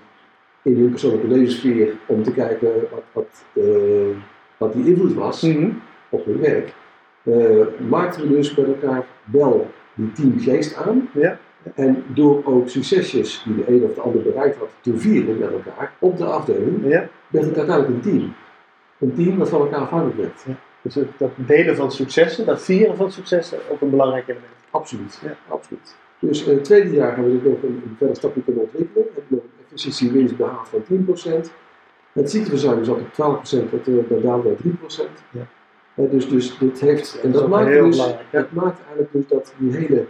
[0.66, 4.18] in hun persoonlijke levenssfeer om te kijken wat, wat, eh,
[4.58, 5.42] wat die invloed was.
[5.42, 5.70] Mhm.
[6.10, 6.74] op hun werk,
[7.24, 11.10] eh, maakten we dus met elkaar wel die teamgeest aan.
[11.14, 11.40] Ja.
[11.76, 15.52] En door ook succesjes die de een of de ander bereikt had te vieren met
[15.52, 18.34] elkaar op de afdeling, Ja, werd het uiteindelijk een team.
[19.00, 20.58] Een team dat van elkaar afhankelijk werd.
[20.82, 24.54] dus het, dat delen van successen, dat vieren van successen, ook een belangrijk element.
[24.70, 25.20] Absoluut.
[25.24, 25.36] Ja.
[25.48, 25.96] Absoluut.
[26.20, 29.06] Dus in het tweede jaar hebben we dit nog een, verder stapje kunnen ontwikkelen.
[29.14, 29.42] Hebben
[29.76, 31.52] we een efficiëntiewinst behaald van 10%.
[32.12, 35.24] Het ziekteverzuim zat op 12%, dat, uh, dat daalde naar 3%.
[35.32, 35.48] Ja.
[35.96, 38.20] Eh, dus, dus dit heeft, en Dat is dat, maakt heel dus, ja.
[38.32, 40.06] dat maakt eigenlijk dus dat die hele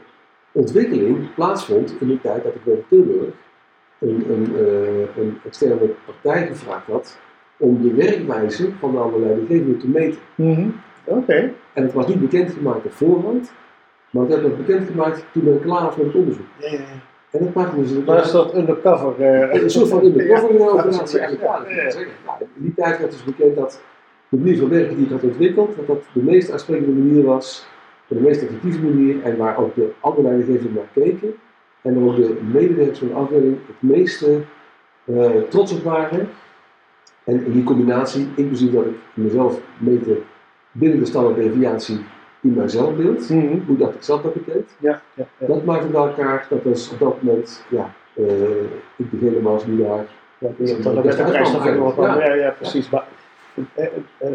[0.51, 3.33] ontwikkeling plaatsvond in de tijd dat ik bij Tilburg
[3.99, 7.19] een, een, eh, een externe partij gevraagd had
[7.57, 10.19] om de werkwijze van de andere leidinggevenden te meten.
[10.35, 10.69] Mhm.
[11.03, 11.51] Oké.
[11.73, 13.51] En het was niet bekendgemaakt op voorhand,
[14.09, 16.45] maar het werd nog bekendgemaakt toen men klaar was met het onderzoek.
[16.57, 17.13] Ja, ja, ja.
[17.37, 19.21] En dat maakte dus Maar dat is dat undercover.
[19.21, 21.19] eh, een soort van undercover Ja, operatie.
[21.19, 21.27] Ja,
[22.39, 23.81] in die tijd werd dus bekend dat
[24.29, 27.67] de manier van werken die ik had ontwikkeld, dat dat de meest aansprekende manier was,
[28.07, 31.33] de meest effectieve manier en waar ook de andere leidinggevenden naar keken.
[31.81, 34.39] En ook de medewerkers van de afdeling het meeste
[35.05, 36.29] eh, trots op waren.
[37.23, 40.17] En in die combinatie, inclusief dat ik mezelf meter
[40.71, 41.99] binnen de standaard deviatie
[42.45, 43.59] in mijn zelfbeeld, Mhm.
[43.67, 44.75] hoe dacht ik zelf dat deed.
[44.79, 45.47] Ja, ja, ja.
[45.47, 48.61] Dat maakte bij elkaar dat dus op dat moment, ja, eh,
[48.95, 50.05] ik degene was die daar
[50.37, 52.33] Ja, dus dat dat met is de prijs nog wat Ja.
[52.33, 52.49] ja.
[52.49, 52.89] precies.
[52.89, 53.07] Maar
[53.73, 53.85] eh,
[54.17, 54.29] eh,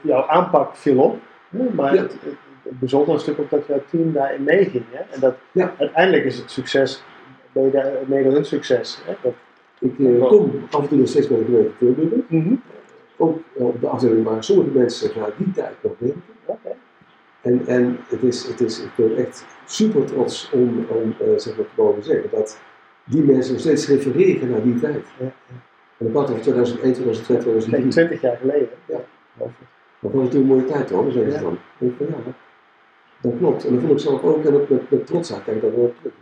[0.00, 1.16] jouw aanpak viel op,
[1.74, 4.84] maar het, het, het bijzondere stuk ook dat jouw team daarin meeging.
[4.90, 5.02] Hè?
[5.14, 5.34] En dat
[5.78, 7.02] uiteindelijk is het succes
[7.52, 8.98] mede, hun succes.
[9.04, 9.12] Hè?
[9.22, 9.32] Dat,
[9.78, 12.10] Ik eh, kom af en toe nog steeds bij de gemeente Tilburg.
[12.28, 12.54] Mhm.
[13.16, 16.22] Ook eh, op de afdeling waar sommige mensen vanuit die tijd nog werken.
[17.46, 21.56] En, en het is, het is, ik ben echt super trots om, om eh, zeg
[21.56, 22.58] maar, te mogen zeggen dat
[23.04, 25.06] die mensen nog steeds refereren naar die tijd.
[25.18, 25.32] Ja,
[25.98, 27.88] En ik had over 2001, 2002, Kijk, 2003.
[27.88, 28.68] 20 jaar geleden.
[28.86, 28.98] Ja.
[29.38, 31.42] Dat was natuurlijk een mooie tijd hoor, zeggen ze Ja.
[31.42, 31.52] dan.
[31.52, 32.32] Ik denk van ja,
[33.20, 33.64] dat klopt.
[33.64, 35.94] En dat vond ik zelf ook en ook met, met trotsheid denk ik dat wel
[35.98, 36.12] terug.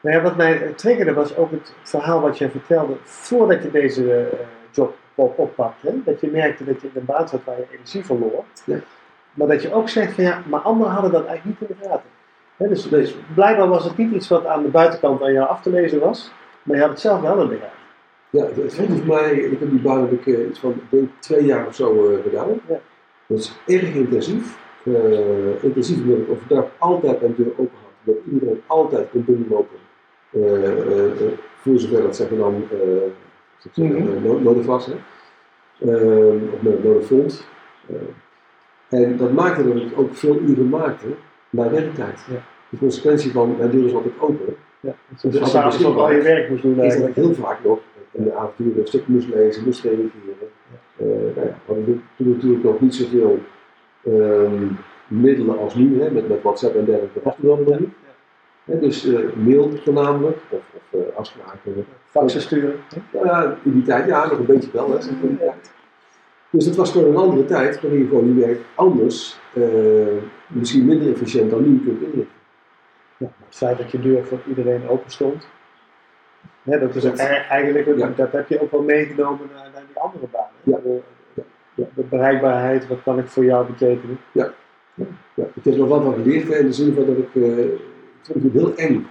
[0.00, 4.14] Nou ja, wat mij triggerde was ook het verhaal wat je vertelde voordat je deze
[4.14, 4.38] eh,
[4.70, 5.94] job op, oppakte.
[6.04, 8.44] Dat je merkte dat je in een baan zat waar je energie verloor.
[8.64, 8.78] Ja.
[9.34, 11.88] Maar dat je ook zegt van ja, maar anderen hadden dat eigenlijk niet in de
[11.88, 12.08] gaten.
[12.68, 15.70] Dus, dus blijkbaar was het niet iets wat aan de buitenkant aan jou af te
[15.70, 17.82] lezen was, maar je had het zelf wel in de gaten.
[18.30, 21.08] Ja, het, het voelde voor mij, ik heb die baan heb ik, iets van denk,
[21.18, 22.48] twee jaar of zo eh, gedaan.
[22.68, 22.80] Ja.
[23.26, 24.58] Dat is erg intensief.
[24.84, 27.92] Eh, intensief omdat ik overdag altijd mijn deur open had.
[28.02, 29.76] Dat iedereen altijd kon binnenlopen.
[30.30, 31.28] Eh,
[31.60, 32.64] voor zover dat zeggen dan
[33.74, 34.88] no- nodig was.
[35.78, 37.46] Of no- nodig vond.
[38.94, 41.06] En dat maakte dat ik ook veel uren maakte
[41.50, 42.24] na werktijd.
[42.30, 42.42] Ja.
[42.68, 44.56] De consequentie van mijn deur is altijd open.
[44.80, 44.94] Ja.
[45.08, 47.78] Dus Dus als ik al je werk moest doen is dat ik heel vaak nog
[48.10, 50.10] in de avonturen een stuk moest lezen, moest reageren.
[50.96, 53.38] Nou ja, we hadden toen natuurlijk nog niet zoveel
[54.04, 54.66] ehm,
[55.08, 57.20] middelen als nu, hè, met, met WhatsApp en dergelijke.
[57.22, 58.80] Dat was toen niet.
[58.80, 61.86] Dus eh, mail voornamelijk, of, of eh, afspraken.
[62.04, 62.74] Faxen sturen.
[63.12, 65.72] Ja, in die tijd, ja, nog een beetje wel, hè, zeg maar, in die tijd.
[66.54, 69.62] Dus het was gewoon een andere tijd waarin je gewoon je werk anders, eh,
[70.46, 72.36] misschien minder efficiënt dan nu kunt inrichten.
[73.16, 75.48] Ja, het feit dat je deur voor iedereen open stond.
[76.62, 78.12] Hè, dat is Dat- eigenlijk, Ja.
[78.16, 80.48] dat heb je ook wel meegenomen naar, naar die andere banen.
[80.62, 80.78] Ja.
[80.82, 81.00] De,
[81.74, 81.84] Ja.
[81.94, 84.18] de bereikbaarheid, wat kan ik voor jou betekenen?
[84.32, 84.52] Ja,
[85.34, 87.80] ik heb er wel van geleerd in de zin van dat ik, eh, ik
[88.22, 89.06] vond het heel eng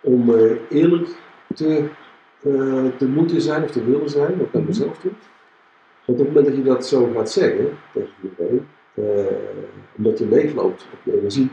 [0.00, 1.08] om eh, eerlijk
[1.54, 1.88] te,
[2.42, 5.10] eh, te moeten zijn of te willen zijn, ook naar mezelf toe.
[6.12, 9.36] Want op het moment dat je dat zo gaat zeggen tegen iedereen, eh,
[9.96, 11.50] omdat je leegloopt op je energie,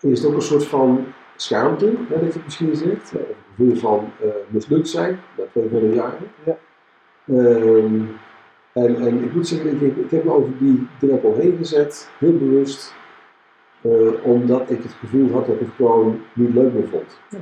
[0.00, 3.76] is het ook een soort van schaamte, hè, dat je misschien zegt, of een gevoel
[3.76, 6.30] van eh, mislukt zijn, na twee volle jaren.
[6.44, 6.58] Ja.
[7.26, 8.00] Ehm,
[8.72, 12.38] en, en ik moet zeggen, ik, ik heb me over die drempel heen gezet, heel
[12.38, 12.94] bewust,
[13.80, 13.90] eh,
[14.22, 17.18] omdat ik het gevoel had dat ik het gewoon niet leuk meer vond.
[17.28, 17.38] Ja.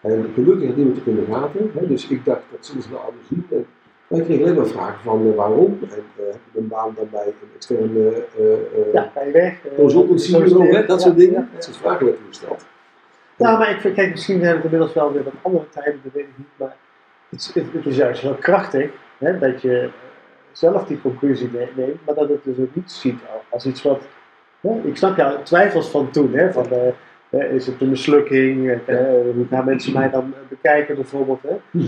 [0.00, 3.26] En gelukkig had niemand in de gaten, hè, dus ik dacht dat ze wel anders
[3.28, 3.46] zien.
[4.10, 7.08] Ik kreeg alleen maar vragen van eh, waarom, en eh, heb je een baan dan
[7.10, 9.64] bij een externe eh, eh, Ja, weg?
[9.64, 11.48] eh, consultancy bureau, dat soort dingen.
[11.54, 12.64] Dat soort vragen werden gesteld.
[13.36, 16.12] Ja, maar ik vind, kijk, misschien zijn het inmiddels wel weer wat andere tijden, dat
[16.12, 16.46] weet ik niet.
[16.56, 16.76] Maar
[17.28, 19.88] het, is- het, het is juist heel krachtig hè, dat je eh,
[20.52, 23.82] zelf die conclusie ne- neemt, maar dat het dus ook niet ziet al- als iets
[23.82, 24.00] wat.
[24.60, 26.92] Hè, ik snap jouw twijfels van toen, hè, van eh, eh,
[27.30, 28.96] is het een mislukking, eh,
[29.34, 31.42] hoe gaan mensen mij dan eh, bekijken bijvoorbeeld.
[31.42, 31.80] Hè?
[31.80, 31.82] Eh,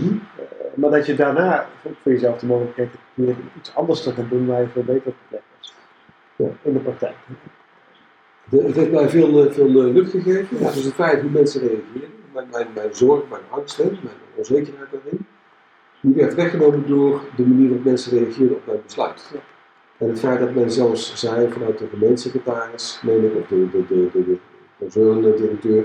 [0.73, 4.45] maar dat je daarna voor jezelf de mogelijkheid hebt weer iets anders te gaan doen
[4.45, 5.75] waar je veel beter op de plek was.
[6.35, 6.47] Ja.
[6.61, 7.15] In de praktijk.
[8.49, 10.57] De- het heeft mij veel, veel lucht gegeven.
[10.59, 13.97] Ja, dus het feit hoe mensen reageren, mijn, mijn, mijn zorg, mijn angst, mijn
[14.35, 15.25] onzekerheid daarin,
[16.01, 19.29] die werd weggenomen door de manier waarop mensen reageerden op mijn besluit.
[19.33, 19.39] Ja.
[19.97, 23.85] En het feit dat men zelfs zei vanuit de gemeentesecretaris, meen ik, of de, de,
[23.87, 24.37] de, de,
[24.83, 25.83] de concerndirecteur,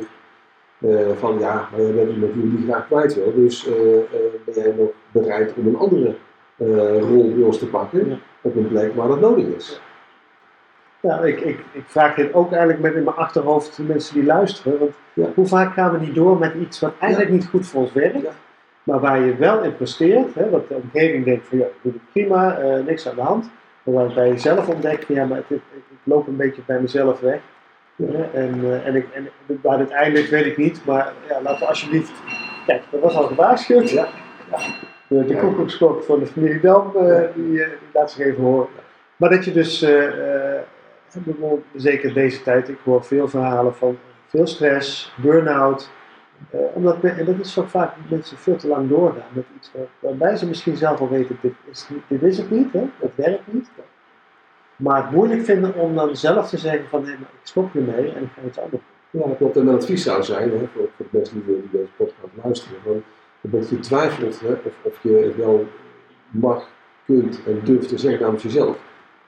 [0.78, 4.02] eh, van ja, maar jij bent iemand die je graag kwijt wil, dus eh, eh,
[4.44, 6.14] ben jij nog bereid om een andere
[7.00, 8.16] rol bij ons te pakken Ja.
[8.40, 9.80] op een plek waar dat nodig is.
[11.00, 14.24] Ja, ik, ik, ik vraag dit ook eigenlijk met in mijn achterhoofd de mensen die
[14.24, 14.78] luisteren.
[14.78, 15.26] Want Ja.
[15.34, 18.28] hoe vaak gaan we niet door met iets wat eigenlijk niet goed voor ons werkt,
[18.82, 21.92] maar waar je wel in presteert, hè, wat de omgeving denkt van ja, ik doe
[21.92, 23.50] het prima, niks aan de hand.
[23.82, 27.20] Maar waar je jezelf ontdekt ja, maar het, het- ik loop een beetje bij mezelf
[27.20, 27.40] weg.
[27.98, 28.28] Ja.
[28.32, 29.28] En, eh, en, ik, en
[29.62, 32.12] waar dit eindigt weet ik niet, maar ja, laten we alsjeblieft.
[32.66, 33.90] Kijk, dat was al gewaarschuwd.
[33.90, 34.06] Ja.
[35.08, 35.40] De, de Ja.
[35.40, 38.68] koekoeksklok van de familie Dam, eh, die, eh, die laat zich even horen.
[39.16, 39.80] Maar dat je dus,
[41.24, 45.90] bijvoorbeeld zeker deze tijd, ik hoor veel verhalen van veel stress, burn-out.
[46.74, 49.86] omdat en dat is ook vaak dat mensen veel te lang doorgaan met iets waar-
[49.98, 52.82] waarbij ze misschien zelf al weten, dit is, dit is het niet, hè?
[52.98, 53.70] het werkt niet.
[54.78, 58.12] Maar het moeilijk vinden om dan zelf te zeggen van nee, maar ik stop hiermee
[58.12, 59.20] en ik ga iets anders doen.
[59.20, 59.56] Ja, dat klopt.
[59.56, 62.78] En mijn advies zou zijn, hè, voor, voor de mensen die, die deze podcast luisteren,
[62.84, 63.02] van,
[63.40, 65.66] dat je twijfelt hè, of, of je het wel
[66.30, 66.68] mag,
[67.06, 68.76] kunt en durft te zeggen namens jezelf.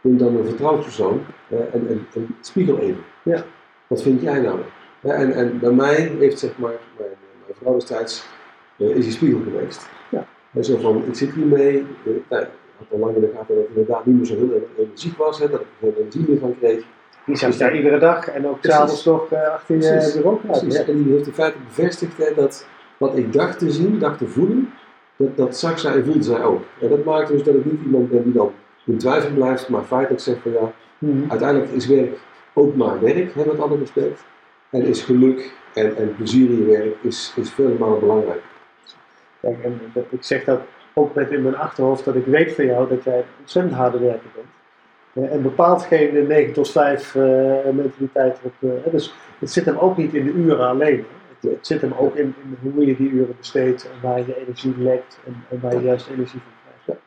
[0.01, 3.05] neem dan een vertrouwenspersoon eh, en, en, en spiegel even.
[3.23, 3.45] Ja.
[3.87, 4.61] Wat vind jij nou?
[5.01, 7.11] Ja, en, en bij mij heeft zeg maar, mijn,
[7.45, 8.27] mijn vrouw destijds,
[8.77, 9.89] eh, is die spiegel geweest.
[10.11, 10.27] Ja.
[10.53, 12.49] En zo van, ik zit hiermee, uh, nou, ik
[12.81, 15.38] had al lang in de gaten dat ik inderdaad niet meer zo heel energiek was,
[15.38, 16.85] hè, dat ik er geen energie meer van kreeg.
[17.27, 20.77] Die zat daar iedere dag en ook s'avonds nog uh, achter je bureau Precies.
[20.77, 20.85] Ja.
[20.85, 22.66] En die heeft in feite bevestigd hè, dat
[22.97, 24.73] wat ik dacht te zien, dacht te voelen,
[25.16, 26.62] dat, dat zag zij en voelde zij ook.
[26.81, 28.53] En dat maakt dus dat ik niet iemand ben die dan
[28.87, 31.31] in twijfel blijft, maar feitelijk zegt van ja, Mhm.
[31.31, 32.19] uiteindelijk is werk
[32.53, 34.25] ook maar werk, hebben we het alle respect.
[34.71, 38.43] En is geluk en, en plezier in je werk is, is vele malen belangrijk.
[39.40, 40.61] Kijk, en ik zeg dat
[41.01, 43.99] ook met in mijn achterhoofd dat ik weet van jou dat jij een ontzettend harde
[43.99, 44.47] werker bent.
[45.13, 47.23] Eh, en bepaalt geen 9 tot 5 eh,
[47.73, 48.53] mentaliteit op.
[48.61, 51.05] eh, dus het zit hem ook niet in de uren alleen.
[51.41, 54.41] Het, het zit hem ook in, in hoe je die uren besteedt en waar je
[54.41, 56.53] energie lekt en, en waar je juist energie van
[56.85, 57.01] krijgt.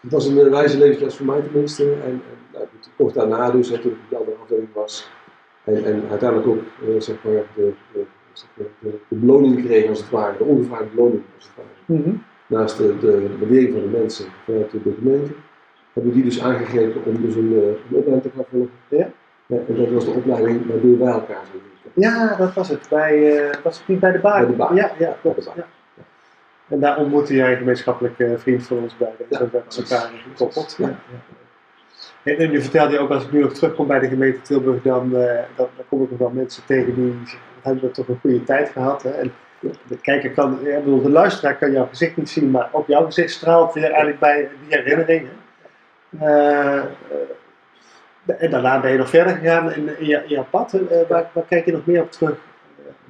[0.00, 1.84] Het was een wijze levensles voor mij tenminste.
[1.84, 5.10] En, en nou, kort daarna dus, hè, toen ik op de andere afdeling was.
[5.64, 8.04] En, en uiteindelijk ook eh, zeg maar, de, de,
[8.38, 12.00] zeg maar, de, de beloning kreeg als het ware, de ongevraagde beloning als het ware.
[12.00, 12.16] Mhm.
[12.46, 15.32] Naast de, de, de waardering van de mensen vanuit de gemeente,
[15.92, 18.70] hebben die dus aangegrepen om dus een, eh, een opleiding te gaan volgen.
[18.88, 19.08] Ja.
[19.46, 21.62] en dat was de opleiding waardoor wij elkaar zijn.
[21.92, 22.86] Ja, dat was het.
[22.90, 24.38] Bij, eh, was het niet bij de baak?
[24.38, 24.74] Bij de Baak.
[24.74, 25.50] Ja, ja, klopt.
[25.56, 25.66] Ja.
[26.68, 29.12] En daar ontmoette jij een gemeenschappelijke vriend van ons bij.
[29.28, 29.90] Ja, we precies.
[29.90, 30.76] elkaar gekoppeld.
[30.78, 30.98] Ja.
[32.22, 34.82] En, en nu vertelde je ook, als ik nu nog terugkom bij de gemeente Tilburg,
[34.82, 37.14] dan, eh, dan, dan kom ik nog wel mensen tegen die
[37.66, 39.02] hebben we toch een goede tijd gehad.
[39.02, 39.10] Hè?
[39.10, 42.68] En de kijker kan, ja, ik bedoel, de luisteraar kan jouw gezicht niet zien, maar
[42.72, 45.30] ook jouw gezicht straalt weer eigenlijk bij die herinneringen.
[46.18, 46.82] Eh,
[48.26, 50.72] en daarna ben je nog verder gegaan in, in, je, jouw pad.
[50.72, 52.36] Eh, waar, waar kijk je nog meer op terug?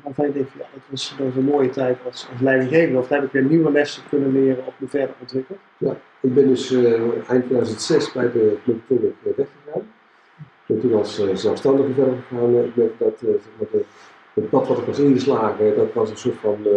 [0.03, 2.99] Waarvan je denkt, ja, dat was, een mooie tijd als, als leidinggevende.
[2.99, 5.59] Of heb ik weer nieuwe lessen kunnen leren of me verder ontwikkeld.
[6.21, 9.95] Ik ben dus eind 2006 bij de Club eh, weggegaan.
[10.67, 12.65] Ik ben toen als zelfstandige verder gegaan.
[12.65, 13.23] Ik merk dat
[14.41, 16.73] het pad wat ik was ingeslagen, dat was een soort van eh,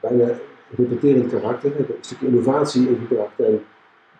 [0.00, 0.32] bijna
[0.76, 1.70] repeterend karakter.
[1.70, 3.62] Ik heb een stukje innovatie ingebracht en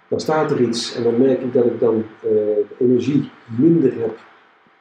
[0.08, 3.92] dan staat er iets en dan merk ik dat ik dan eh, de energie minder
[3.98, 4.18] heb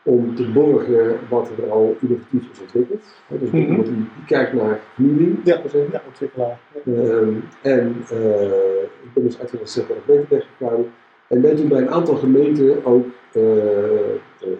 [0.04, 3.02] om te borgen wat er al innovatief is ontwikkeld.
[3.28, 3.52] Dus Mhm.
[3.52, 5.38] bijvoorbeeld die, kijkt naar vernieuwing.
[5.44, 5.62] Ja.
[5.92, 6.60] Ja, ontwikkelaar.
[6.86, 10.86] Ehm, en eh, ik ben dus uit 2006 bij de gemeente weggegaan.
[11.28, 13.42] En ben toen bij een aantal gemeenten ook eh,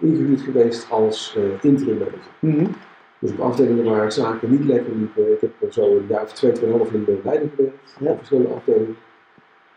[0.00, 2.20] ingehuurd geweest als interim manager.
[2.38, 2.66] Mhm.
[3.18, 5.32] Dus op afdelingen waar zaken niet lekker liepen.
[5.32, 7.96] Ik heb zo een jaar of twee, tweeënhalf in de Leiden gewerkt.
[8.00, 8.10] Ja.
[8.10, 8.96] Op verschillende afdelingen.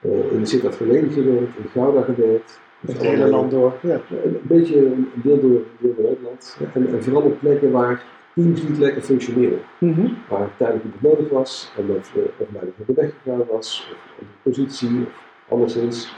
[0.02, 2.60] Eh, in de Sittard Verleden gewerkt, in Gouda gewerkt.
[2.80, 3.73] Dus Het hele land door.
[3.82, 4.02] Ja.
[4.23, 6.58] een beetje een deel door, deel door Nederland.
[6.73, 8.04] En, en vooral op plekken waar
[8.36, 10.08] teams niet lekker functioneren Mhm.
[10.30, 14.19] waar tijdelijk iemand nodig was en dat uh, of mij de weg gegaan was, of
[14.19, 16.15] op de positie, of anderszins.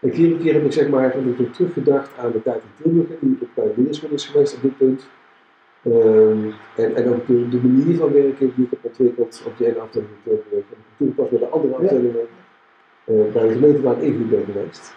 [0.00, 2.82] En keer op keer heb ik zeg maar heb ik teruggedacht aan de tijd in
[2.82, 5.08] Tilburg, die ook bij leerschool is geweest op dit punt.
[5.82, 9.66] Ehm, en, en ook de, de manier van werken die ik heb ontwikkeld op die
[9.66, 10.10] ene afdeling.
[10.24, 10.44] Heb
[10.96, 11.78] toegepast bij de andere Ja.
[11.78, 12.26] afdelingen,
[13.04, 14.94] eh, bij de gemeente waar ik ben geweest.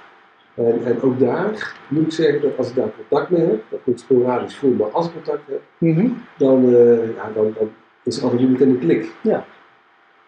[0.54, 3.80] En, en ook daar moet ik zeggen dat als ik daar contact mee heb, dat
[3.84, 6.08] komt sporadisch voor, maar als ik contact heb, Mhm.
[6.38, 7.72] dan, eh, ja, dan, dan
[8.04, 9.12] is er altijd meteen een klik.
[9.22, 9.46] Ja.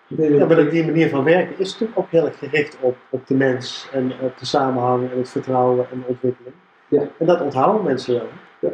[0.07, 3.35] Ja, maar die manier van werken is natuurlijk ook heel erg gericht op, op de
[3.35, 6.55] mens en op de samenhang en het vertrouwen en de ontwikkeling.
[6.87, 7.07] Ja.
[7.17, 8.13] En dat onthouden mensen
[8.59, 8.73] wel.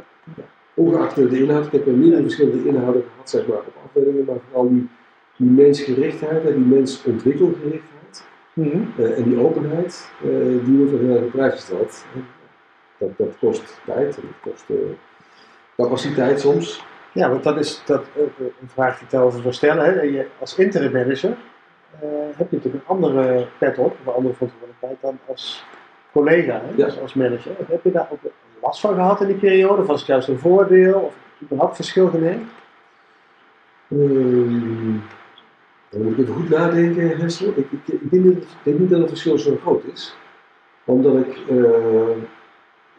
[0.80, 4.36] Ongeacht de inhoud, ik heb er meerdere verschillende inhouden gehad zeg maar, op afdelingen, maar
[4.48, 4.90] vooral die,
[5.38, 8.78] die mensgerichtheid en die mensontwikkelgerichtheid Mhm.
[8.98, 10.30] eh, en die openheid, eh,
[10.66, 12.06] die wordt wel heel erg op prijs gesteld.
[12.98, 14.76] Dat, dat kost tijd en dat kost eh,
[15.78, 16.84] capaciteit soms.
[17.14, 18.04] Ja, want dat is dat,
[18.38, 19.86] een vraag die ik wil stellen.
[19.86, 20.02] Hè.
[20.02, 21.38] Je, als interim manager
[22.00, 25.66] eh, heb je natuurlijk een andere pet op, een andere verantwoordelijkheid dan als
[26.12, 26.88] collega, hè, Ja.
[27.02, 27.52] als manager.
[27.68, 28.20] Heb je daar ook
[28.62, 29.82] last van gehad in die periode?
[29.82, 31.00] Of was het juist een voordeel?
[31.00, 32.52] Of überhaupt verschil gemerkt?
[33.90, 34.96] Ehm,
[35.90, 37.48] dan moet ik even goed nadenken, Hessel.
[37.56, 40.16] Ik, ik, ik, denk, niet dat- ik denk niet dat het verschil zo groot is.
[40.86, 41.56] Omdat ik eh,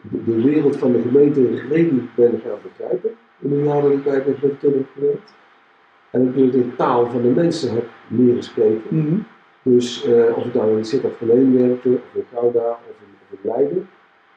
[0.01, 3.09] de, de wereld van de gemeente redelijk ben gaan begrijpen.
[3.39, 5.33] In de jaren dat ik bij de heb gewerkt.
[6.09, 9.25] En ik de taal van de mensen heb leren spreken.
[9.61, 13.39] Dus eh, of ik nou in Sittard Verleen werkte, of in Gouda, of in, of
[13.43, 13.89] in Leiden.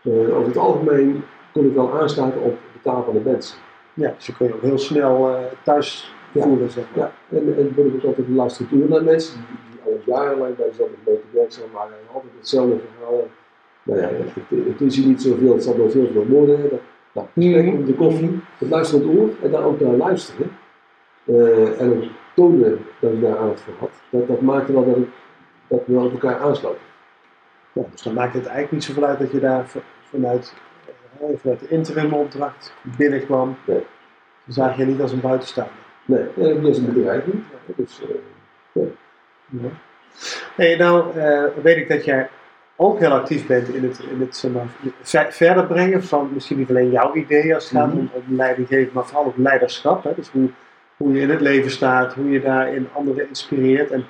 [0.04, 3.58] Eh, over het algemeen kon ik wel aansluiten op de taal van de mensen.
[3.94, 6.42] Ja, dus je kun je ook heel snel eh, thuis Ja.
[6.42, 7.12] voelen, zeg maar.
[7.28, 10.56] Ja, en, en ben ik ook altijd luisteren toe naar mensen die, die al jarenlang
[10.56, 13.26] bij dezelfde gemeente werkzaam waren en altijd hetzelfde verhaal.
[13.82, 16.70] Nou ja, het, het is hier niet zoveel, het zal wel veel veel worden.
[16.70, 16.80] Dat,
[17.12, 20.50] nou, de koffie, het luisterend oor en daar ook naar luisteren.
[21.24, 22.02] Eh, en ook
[22.34, 23.90] tonen dat ik daar aandacht voor had.
[24.10, 25.08] Dat, dat maakte wel dat, ik,
[25.68, 26.80] dat we elkaar aansloten.
[27.74, 29.64] Dus dan maakt het eigenlijk niet zoveel uit dat je daar
[30.10, 30.54] vanuit,
[31.20, 33.56] eh, vanuit de interim opdracht binnenkwam.
[33.64, 33.84] Nee.
[34.44, 35.72] Dan zag je niet als een buitenstaander.
[36.04, 37.42] Nee, dat is een bedreiging.
[37.76, 38.00] Dus,
[38.72, 38.82] eh,
[39.48, 39.68] Ja.
[40.56, 42.28] Hey, nou eh, weet ik dat jij
[42.76, 44.66] ook heel actief bent in het, in het zeg maar,
[45.02, 47.98] ver- verder brengen van misschien niet alleen jouw ideeën als het gaat Mhm.
[47.98, 50.04] om, om leiding geven, maar vooral ook leiderschap.
[50.04, 50.10] Hè?
[50.16, 50.48] Dus hoe,
[50.96, 53.90] hoe je in het leven staat, hoe je daarin anderen inspireert.
[53.90, 54.04] En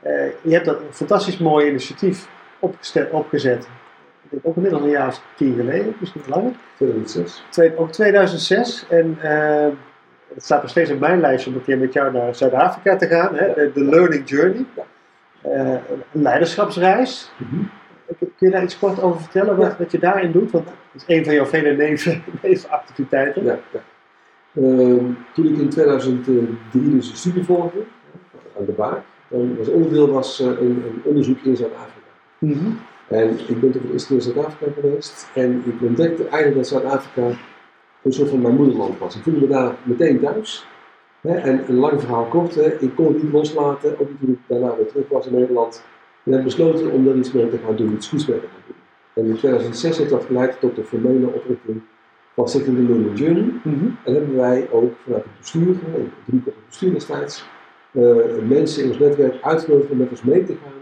[0.00, 2.28] eh, je hebt dat een fantastisch mooi initiatief
[2.60, 3.68] opgeste- opgezet.
[4.22, 6.52] Ik denk ook inmiddels een jaar of tien geleden, misschien langer.
[6.76, 7.44] 2006.
[7.48, 8.86] Twee, ook 2006.
[8.88, 9.68] En eh,
[10.34, 13.06] het staat nog steeds op mijn lijst om een keer met jou naar Zuid-Afrika te
[13.06, 13.34] gaan.
[13.34, 13.54] Hè?
[13.54, 14.64] De, de Learning Journey.
[15.42, 15.68] Eh,
[16.12, 17.32] een leiderschapsreis.
[17.36, 17.62] Mhm.
[18.18, 20.50] Kun je daar iets kort over vertellen wat, wat je daarin doet?
[20.50, 23.44] Want dat is een van jouw vele neven, nevenactiviteiten.
[23.44, 23.80] Ja, ja.
[24.54, 26.58] Ehm, toen ik in 2003
[26.90, 27.78] dus een studie volgde,
[28.58, 31.99] aan de Baak, dan was onderdeel was, eh, een, een onderzoek in Zuid-Afrika.
[32.40, 32.70] Mhm.
[33.08, 36.56] En ik ben toen voor de eerste keer in Zuid-Afrika geweest en ik ontdekte eigenlijk
[36.56, 37.38] dat Zuid-Afrika
[38.02, 39.16] een soort van mijn moederland was.
[39.16, 40.66] Ik voelde me daar meteen thuis.
[41.20, 44.30] Hè, en een lang verhaal kort, hè, ik kon het niet loslaten, ook niet toen
[44.30, 45.84] ik daarna weer terug was in Nederland.
[46.24, 48.62] En heb besloten om daar iets mee te gaan doen, iets goeds mee te gaan
[48.66, 48.76] doen.
[49.24, 51.80] En in 2006 heeft dat geleid tot de formele oprichting
[52.34, 53.52] van Stichting Learning Journey.
[53.62, 53.86] Mhm.
[54.04, 57.44] En hebben wij ook vanuit het bestuur, eh, drie keer het bestuur destijds,
[57.92, 58.02] eh,
[58.48, 60.79] mensen in ons netwerk uitgenodigd om met ons mee te gaan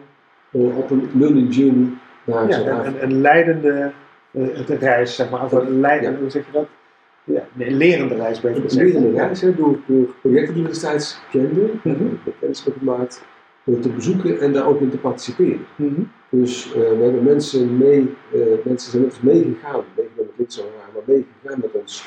[0.50, 1.88] op een learning journey
[2.24, 3.02] naar Ja, Zuid-Afrika.
[3.02, 3.92] een, een leidende
[4.30, 5.44] eh, reis, zeg maar.
[5.44, 6.20] Of een leidende, Ja.
[6.22, 6.66] hoe zeg je dat?
[7.24, 8.86] Ja, een lerende reis, beter Een gezegd.
[8.92, 11.92] lerende reis, hè, door, door projecten die we destijds kenden, eh,
[12.40, 13.24] kennis mee gemaakt,
[13.64, 15.66] eh, te bezoeken en daar ook in te participeren.
[15.76, 16.00] Mhm.
[16.28, 20.62] Dus eh, we hebben mensen mee, eh, mensen zijn met ons meegegaan, meegenomen klinkt zo
[20.78, 22.04] raar, maar meegegaan met ons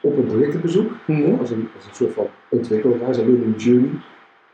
[0.00, 0.90] op een projectenbezoek.
[1.06, 1.38] Mhm.
[1.40, 3.90] als, een, als een soort van ontwikkelreis, een learning journey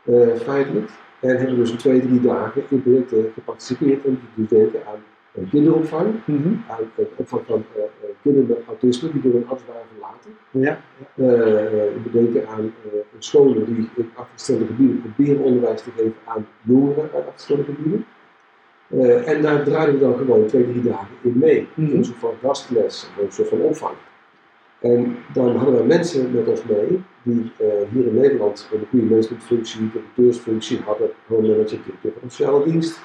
[0.03, 0.89] eh, feitelijk.
[1.21, 4.99] En hebben dus twee, drie dagen in projecten geparticipeerd en dus denken aan
[5.33, 6.47] een kinderopvang, Mhm.
[6.67, 7.89] aan de opvang van eh, eh,
[8.21, 10.31] kinderen met autisme die door ouders waren verlaten.
[10.51, 10.79] Ja.
[11.15, 16.13] Eh, eh, we denken aan eh, scholen die in achtergestelde gebieden proberen onderwijs te geven
[16.25, 18.05] aan jongeren uit achtergestelde gebieden.
[18.87, 21.67] Eh, en daar draaiden we dan gewoon twee, drie dagen in mee.
[21.73, 21.95] Mhm.
[21.95, 23.95] Een soort van gastles, een soort van opvang.
[24.79, 29.05] En dan hadden we mensen met ons mee die eh, hier in Nederland een goede
[29.05, 32.99] managementfunctie, directeursfunctie hadden, gewoon manager, de sociale dienst.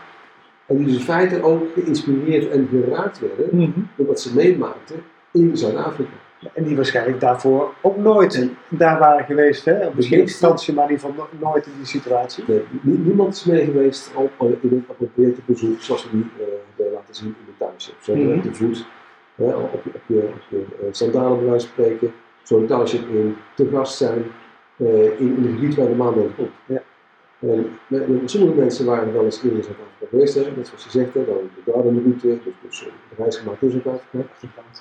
[0.67, 3.71] En die dus in feite ook geïnspireerd en geraakt werden Mhm.
[3.97, 4.97] door wat ze meemaakten
[5.33, 6.11] in Zuid-Afrika.
[6.55, 9.65] En die waarschijnlijk daarvoor ook nooit daar waren geweest.
[9.65, 9.73] Hè?
[9.73, 12.45] Misschien in meeste- instantie, maar in ieder geval no- nooit in die situatie.
[12.47, 16.27] Nee, nie- niemand is mee geweest op, eh, in een, op projectenbezoek zoals we die
[16.39, 16.45] eh,
[16.77, 17.95] hebben laten zien in de township.
[18.01, 18.87] Zo op de voet,
[19.35, 22.13] hè, op je, op je, op je sandalen bij wijze van spreken,
[22.47, 24.25] zo'n township in, te gast zijn
[24.77, 26.51] eh, in, in een gebied waar de maan mee komt.
[26.67, 26.83] Ja.
[27.39, 30.85] En met- met- sommige mensen waren wel eens eerder in Zuid-Afrika geweest, hè, net zoals
[30.85, 34.25] je zegt, hè, dan de Garden Route, dus, dus eh, de reis gemaakt door Zuid-Afrika.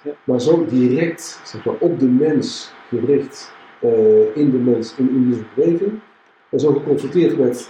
[0.04, 0.12] Ja.
[0.24, 5.30] Maar zo direct, zeg maar, op de mens gericht, eh, in de mens, in, in
[5.30, 5.92] deze beleving.
[6.50, 7.70] En zo geconfronteerd met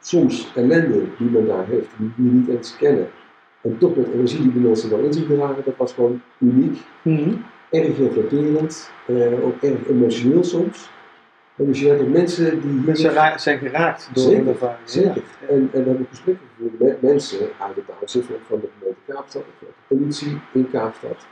[0.00, 3.08] soms ellende die men daar heeft, die die je niet eens kennen.
[3.60, 6.78] En toch met energie die de mensen wel in zich dragen, dat was gewoon uniek.
[7.02, 7.32] Mhm.
[7.72, 10.90] Erg reflecterend, eh, ook erg emotioneel soms.
[11.56, 14.78] En dus je hebt ook mensen die hier- Mensen zijn geraakt door Zeker, hun ervaring.
[14.84, 15.22] Zeker.
[15.40, 15.46] Ja.
[15.48, 19.00] En, en we hebben gesprekken gevoerd met mensen uit het township van van de gemeente
[19.12, 21.26] Kaapstad, of de politie in Kaapstad.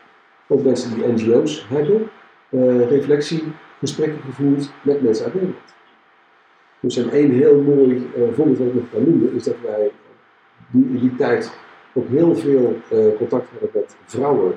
[0.49, 2.11] Ook mensen die NGO's hebben.
[2.51, 5.75] eh, reflectiegesprekken gevoerd met mensen uit Nederland.
[6.81, 9.91] Dus een één heel mooi eh, voorbeeld wat ik nog kan noemen, is dat wij
[10.71, 11.53] die, in die tijd
[11.93, 12.79] ook heel veel
[13.19, 14.53] contact hadden met vrouwen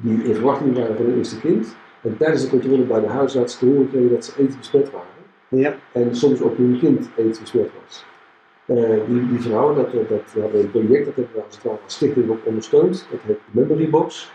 [0.00, 1.76] die in verwachting waren van hun eerste kind.
[2.02, 5.08] En tijdens de controle bij de huisarts te horen kregen dat ze aids besmet waren
[5.48, 5.74] Ja.
[5.92, 8.04] en soms ook hun kind aids besmet was.
[8.64, 11.54] Eh, die, die vrouwen, dat, dat, dat we hadden een project, dat hebben we als
[11.54, 13.06] het ware als stichting ook ondersteund.
[13.10, 14.32] Dat heet Memory Box.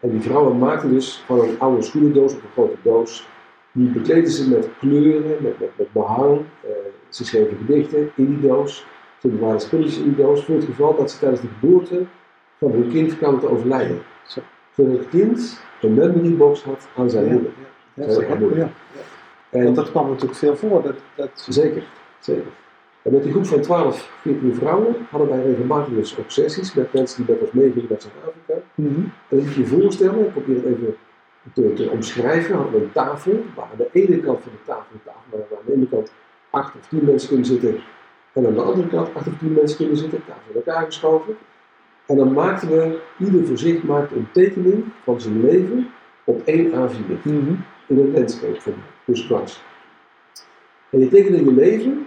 [0.00, 3.28] En die vrouwen maakten dus van een oude schoenendoos of een grote doos.
[3.72, 6.40] Die bekleden ze met kleuren, met, met, met behang.
[6.60, 6.70] Eh,
[7.08, 8.86] ze schreven gedichten in die doos.
[9.20, 12.02] Ze bewaarden spulletjes in die doos voor het geval dat ze tijdens de geboorte
[12.58, 13.98] van hun kind kwamen te overlijden.
[14.76, 17.32] Zodat het kind een memory box had aan zijn Ja.
[17.32, 17.50] moeder.
[17.94, 18.34] Ja.
[18.38, 18.70] Moeilijk.
[18.92, 19.00] Ja.
[19.50, 20.82] En Want dat kwam natuurlijk veel voor.
[20.82, 21.30] Dat, dat...
[21.48, 21.82] Zeker,
[22.20, 22.50] zeker.
[23.02, 26.92] En met die groep van 12, 14 vrouwen hadden wij regelmatig dus ook sessies met
[26.92, 28.66] mensen die met ons meegingen naar Zuid-Afrika.
[28.74, 29.00] Mhm.
[29.00, 30.96] En dan moet je je voorstellen, ik probeer het even
[31.54, 34.86] te, te omschrijven, hadden we een tafel, waar aan de ene kant van de tafel,
[34.92, 36.12] een tafel waar aan de ene kant
[36.50, 37.78] 8 of 10 mensen kunnen zitten,
[38.32, 41.36] en aan de andere kant 8 of 10 mensen kunnen zitten, tafel in elkaar geschoven.
[42.06, 45.86] En dan maakten we, ieder voor zich maakte een tekening van zijn leven
[46.24, 47.54] op één A4 Mhm.
[47.86, 48.72] in een landscape van
[49.04, 49.62] dus dwars.
[50.90, 52.06] En je tekende je leven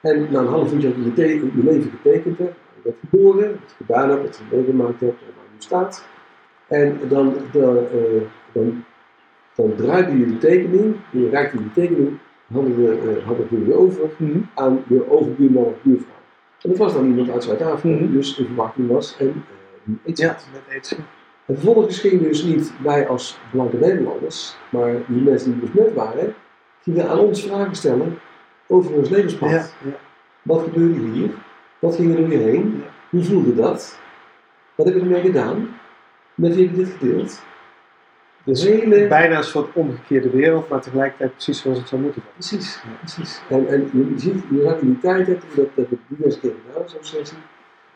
[0.00, 3.74] en na een half uurtje dat je je, je leven getekend hebt, bent geboren, wat
[3.78, 6.08] je gedaan hebt, wat je meegemaakt hebt en waar je nu staat.
[6.66, 8.22] En dan, dan, uh,
[8.52, 8.84] dan,
[9.54, 12.18] dan draaide je de tekening, je raakte die tekening,
[12.52, 14.38] hadden we, uh, hadden we over Mhm.
[14.54, 16.13] aan je overbuurman of buurvrouw.
[16.64, 17.98] En dat was dan iemand uit Zuid-Afrika, Mhm.
[18.06, 19.44] die dus in verwachting was en
[19.86, 20.46] uh, iets Ja, had.
[20.52, 20.94] met aids.
[20.94, 26.34] En vervolgens gingen dus niet wij als blanke Nederlanders, maar die mensen die besmet waren,
[26.82, 28.18] gingen aan ons vragen stellen
[28.66, 29.50] over ons levenspad.
[29.50, 29.96] Ja, ja.
[30.42, 31.30] Wat gebeurde hier?
[31.78, 32.82] Wat ging er je heen?
[33.10, 33.98] Hoe voelde dat?
[34.74, 35.68] Wat heb je ermee gedaan?
[36.34, 37.42] Met wie heb je dit gedeeld?
[38.44, 42.34] Dus Hele- bijna een soort omgekeerde wereld, maar tegelijkertijd precies zoals het zou moeten zijn.
[42.58, 43.40] Precies, precies.
[43.48, 45.36] En, en je ziet, je in die tijd, dat,
[45.74, 47.38] dat diverse keer gedaan, zo'n sessie,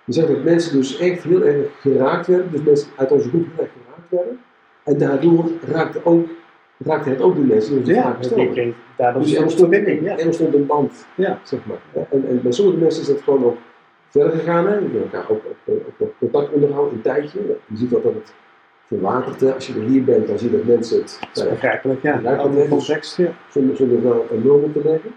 [0.04, 3.46] je zag dat mensen dus echt heel erg geraakt werden, dus mensen uit onze groep
[3.54, 4.40] heel erg geraakt werden.
[4.84, 6.28] En daardoor raakte, ook,
[6.78, 10.06] raakte het ook de mensen de Ja, ik daardoor Dus er zo'n ontstond, verbinding.
[10.06, 10.18] Ja.
[10.18, 11.38] er ontstond een band, Ja.
[11.42, 12.04] zeg maar.
[12.10, 13.56] En, en bij sommige mensen is dat gewoon ook
[14.08, 14.74] verder gegaan, hè.
[14.74, 17.38] Je met elkaar ook, ook, ook, ook contact onderhouden, een tijdje.
[17.66, 18.32] Je ziet dat dat het
[19.54, 22.02] Als je er hier bent, dan zie je dat mensen het Dat is ja, begrijpelijk,
[22.02, 22.66] ja.
[22.68, 23.32] Context, ja.
[23.50, 25.10] zonder, zonder wel een norm te leggen.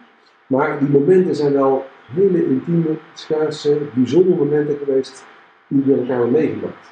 [0.48, 5.26] Maar die momenten zijn wel hele intieme, schaarse, bijzondere momenten geweest
[5.68, 6.90] die we met elkaar hebben meegemaakt.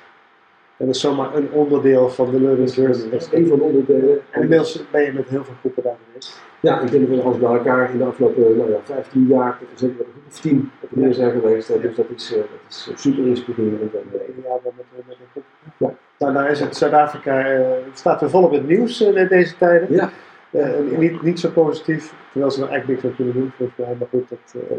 [0.77, 3.09] En dat is zomaar een onderdeel van de learning journey.
[3.09, 4.21] Dat is een van de onderdelen.
[4.29, 6.41] En inmiddels ben je met heel veel groepen daar geweest.
[6.59, 9.59] Ja, ik denk dat we als bij elkaar in de afgelopen nou ja, 15 jaar,
[9.75, 11.67] zeker wel een groep of 10 op zijn geweest.
[11.81, 13.93] Dus dat is, eh, dat is super inspirerend.
[13.93, 15.43] En, eh, Ieder jaar wel met, met een groep.
[15.77, 15.93] Ja.
[16.19, 19.57] Nou, daar is het Zuid-Afrika, eh, staat weer volop in het nieuws eh, in deze
[19.57, 19.93] tijden.
[19.93, 20.09] ja,
[20.51, 23.95] Eh, niet, niet zo positief, terwijl ze er eigenlijk niks aan kunnen doen volgens mij.
[23.99, 24.77] Maar goed, dat, eh,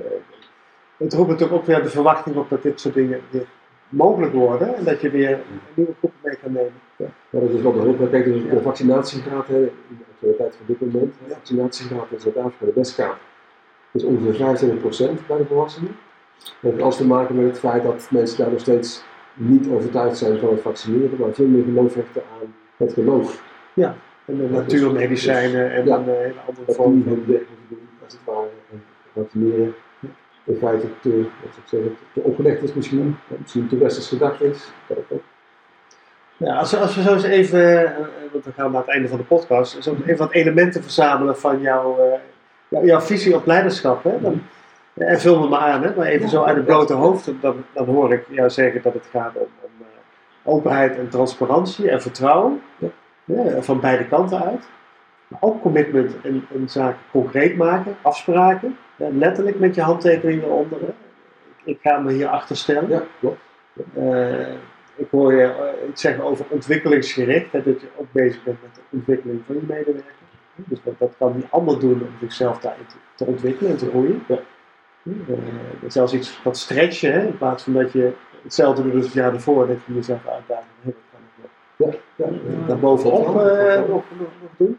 [0.97, 3.47] het roept natuurlijk ook weer de verwachting op dat dit soort dingen weer
[3.89, 4.77] mogelijk worden.
[4.77, 5.39] En dat je weer
[5.75, 6.73] nieuwe groepen mee kan nemen.
[6.97, 8.11] Ja, dat is wel de hoop.
[8.11, 12.65] Kijk, de, de vaccinatiegraad, hè, in de actualiteit van dit moment, de vaccinatiegraad in Zuid-Afrika,
[12.65, 13.17] de Westkaap,
[13.93, 15.97] is ongeveer 25% bij de volwassenen.
[16.39, 19.05] Dat heeft alles te maken met het feit dat mensen daar nog steeds
[19.35, 23.43] niet overtuigd zijn van het vaccineren, maar veel meer geloof hechten aan het geloof.
[24.25, 25.97] En de natuurmedicijnen en Ja.
[25.97, 27.13] een eh, hele andere Dat vorm die van.
[27.13, 28.83] hun werk moeten doen, als het ware, en
[29.15, 29.75] vaccineren.
[30.45, 34.71] In feite te, wat ik te opgelegd is misschien, ja, misschien te westers gedacht is.
[34.87, 34.97] Dat.
[36.37, 37.99] Ja, als, we- als we zo eens even, eh,
[38.33, 41.37] want dan gaan we naar het einde van de podcast, zo even wat elementen verzamelen
[41.39, 42.19] van jouw, eh,
[42.69, 44.05] jouw, jouw visie op leiderschap.
[44.05, 44.21] Hè?
[44.21, 44.43] Dan,
[45.07, 45.95] en vul me maar aan, hè?
[45.97, 49.07] maar even zo uit het blote hoofd, dan, dan hoor ik jou zeggen dat het
[49.11, 52.63] gaat om, om eh, openheid en transparantie en vertrouwen.
[52.79, 52.89] Ja.
[53.25, 54.69] Ja, van beide kanten uit.
[55.29, 58.77] Maar ook commitment in, in zaken concreet maken, afspraken.
[58.97, 60.79] Ja, letterlijk met je handtekening eronder.
[60.81, 60.93] Hè?
[61.65, 62.89] Ik, ga me hier achter stellen.
[62.89, 63.41] Ja, klopt.
[63.95, 64.53] Eh,
[64.95, 68.75] ik hoor je eh, iets zeggen over ontwikkelingsgericht, hè, dat je ook bezig bent met
[68.75, 70.15] de ontwikkeling van je medewerker.
[70.55, 73.89] Dus dat, dat kan die ander doen om zichzelf daarin te, te ontwikkelen en te
[73.89, 74.23] groeien.
[74.29, 74.39] Ja.
[75.03, 75.35] Eh,
[75.89, 79.35] zelfs iets wat stretchen, hè, in plaats van dat je hetzelfde doet als het jaar
[79.35, 80.63] ervoor, dat je jezelf uitdaagt.
[80.81, 84.79] Hey, wat kan ik nog Ja, ja, eh, daarbovenop Ja, eh, nog, nog, nog doen?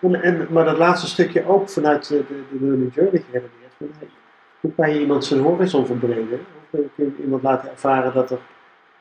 [0.00, 3.72] En, en, maar dat laatste stukje ook vanuit de, de, de learning journey geredeneerd.
[3.78, 4.08] Van, hey,
[4.60, 6.28] hoe kan je iemand zijn horizon verbreden?
[6.28, 8.38] Hoe kun je, je iemand laten ervaren dat er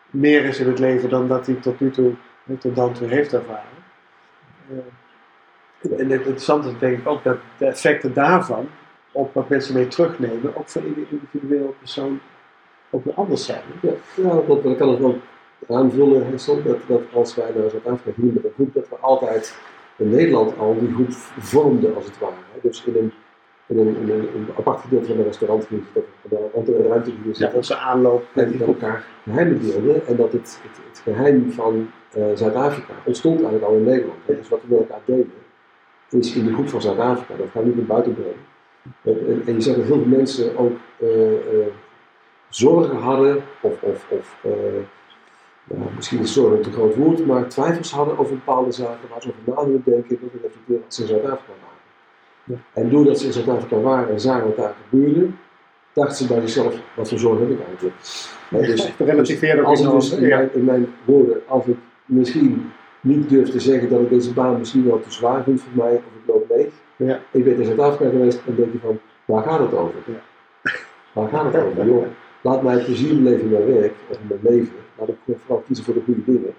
[0.09, 2.13] meer is in het leven dan dat hij tot nu toe,
[2.59, 3.86] tot dan toe heeft ervaren?
[5.82, 8.67] En het interessante is denk ik ook dat de effecten daarvan
[9.18, 12.20] op wat mensen mee terugnemen, ook voor ieder individueel persoon
[12.89, 13.61] ook weer anders zijn.
[13.82, 14.63] Ja, ja dat klopt.
[14.63, 15.15] Dan kan ik ook
[15.70, 19.57] aanvullen, Hessel, dat, dat als wij naar Zuid-Afrika gingen met een groep, dat we altijd
[19.97, 22.34] in Nederland al die groep vormden, als het ware.
[22.61, 23.11] Dus in een,
[23.65, 26.51] in een, in een, een apart gedeelte van een restaurant gingen zitten, of in een
[26.55, 27.57] andere ruimte gingen Ja, zitten.
[27.57, 30.07] onze aanloop En die elkaar geheimen deelden.
[30.07, 34.20] En dat het, het, het geheim van eh, Zuid-Afrika ontstond eigenlijk al in Nederland.
[34.26, 34.36] hè.
[34.36, 35.32] Dus wat we met elkaar delen,
[36.09, 37.34] is in de groep van Zuid-Afrika.
[37.38, 38.55] Dat gaan we niet naar buiten brengen.
[39.03, 41.67] En, je zegt dat heel veel mensen ook eh, eh,
[42.49, 44.38] zorgen hadden, of, of, of
[45.69, 49.21] ja, misschien is zorg een te groot woord, maar twijfels hadden over bepaalde zaken waar
[49.21, 51.77] ze over na denken, dat reflecteren als ze in Zuid-Afrika waren.
[52.43, 52.81] Ja.
[52.81, 55.27] En doordat ze in Zuid-Afrika waren en zagen wat daar gebeurde,
[55.93, 57.95] dachten ze bij zichzelf, wat voor zorg heb ik eigenlijk?
[58.49, 60.38] Hè, dus, relativeer als ik dus in ja.
[60.38, 62.71] mijn, in mijn woorden, als ik misschien
[63.01, 65.93] niet durf te zeggen dat ik deze baan misschien wel te zwaar vind voor mij,
[65.93, 66.69] of ik loop leeg.
[66.98, 67.20] Ja.
[67.32, 70.00] Ik ben in Zuid-Afrika geweest en denk je van, waar gaat het over?
[70.06, 70.72] Ja.
[71.14, 71.86] Waar gaat het over?
[71.86, 72.06] Joh,
[72.41, 74.74] laat mij plezier beleven in mijn werk, of in mijn leven.
[74.95, 76.54] Laat ik vooral kiezen voor de goede dingen.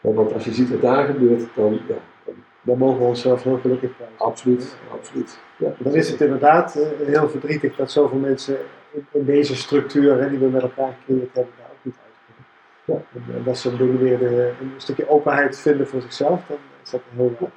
[0.00, 1.94] Want als je ziet wat daar gebeurt, dan, ja,
[2.24, 4.18] dan Dan mogen we onszelf heel gelukkig prijzen.
[4.18, 5.38] absoluut, absoluut.
[5.56, 8.56] Ja, Dan is het inderdaad eh, heel verdrietig dat zoveel mensen
[8.92, 12.44] in, in deze structuur hè, die we met elkaar gecreëerd hebben, daar ook niet uitkomen.
[12.84, 13.20] Ja.
[13.32, 16.90] En, en dat ze die manier de- een stukje openheid vinden voor zichzelf, dan is
[16.90, 17.50] dat heel waardevol.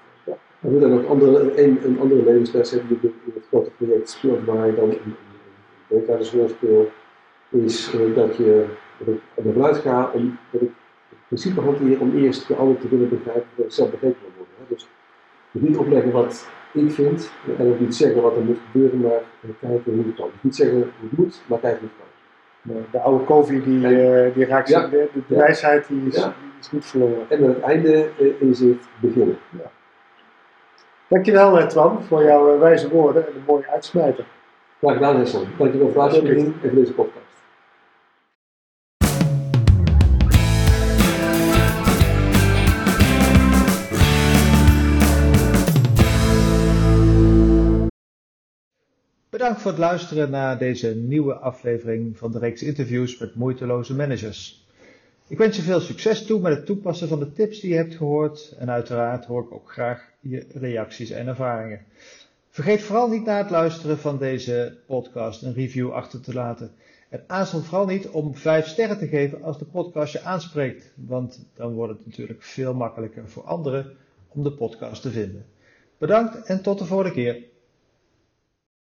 [0.66, 4.10] En we dan nog andere, een, een andere levensles hebben die in het grote project
[4.10, 5.16] speelt, waar je dan een, een
[5.88, 6.90] weekleidersrol speelt.
[7.50, 8.66] is uh, dat je
[9.36, 10.70] ervan uitga om dat ik
[11.10, 14.54] het principe hanteer om eerst de ander te willen begrijpen ik zelf begrepen wil worden.
[14.58, 14.64] Hè.
[14.68, 14.88] Dus,
[15.52, 19.22] dus niet opleggen wat ik vind en ook niet zeggen wat er moet gebeuren, maar
[19.60, 20.30] kijken hoe het kan.
[20.32, 22.84] Dus niet zeggen hoe het moet, maar kijken hoe het kan.
[22.92, 24.88] De oude Kofi die, uh, die raakt ja.
[24.88, 26.24] de, de, wijsheid die is, Ja.
[26.24, 27.30] die is niet verloren.
[27.30, 29.38] En aan het einde uh, inzicht beginnen.
[31.08, 34.26] Dankjewel eh, Twan voor jouw uh, wijze woorden en een mooie uitsmijter.
[34.80, 35.46] Graag gedaan Hessel.
[35.58, 37.24] Dankjewel voor de en voor deze podcast.
[49.30, 54.65] Bedankt voor het luisteren naar deze nieuwe aflevering van de reeks interviews met moeiteloze managers.
[55.28, 57.96] Ik wens je veel succes toe met het toepassen van de tips die je hebt
[57.96, 61.86] gehoord en uiteraard hoor ik ook graag je reacties en ervaringen.
[62.50, 66.72] Vergeet vooral niet na het luisteren van deze podcast een review achter te laten.
[67.10, 71.46] En aarzel vooral niet om 5 sterren te geven als de podcast je aanspreekt, want
[71.56, 73.92] dan wordt het natuurlijk veel makkelijker voor anderen
[74.28, 75.46] om de podcast te vinden.
[75.98, 77.44] Bedankt en tot de volgende keer.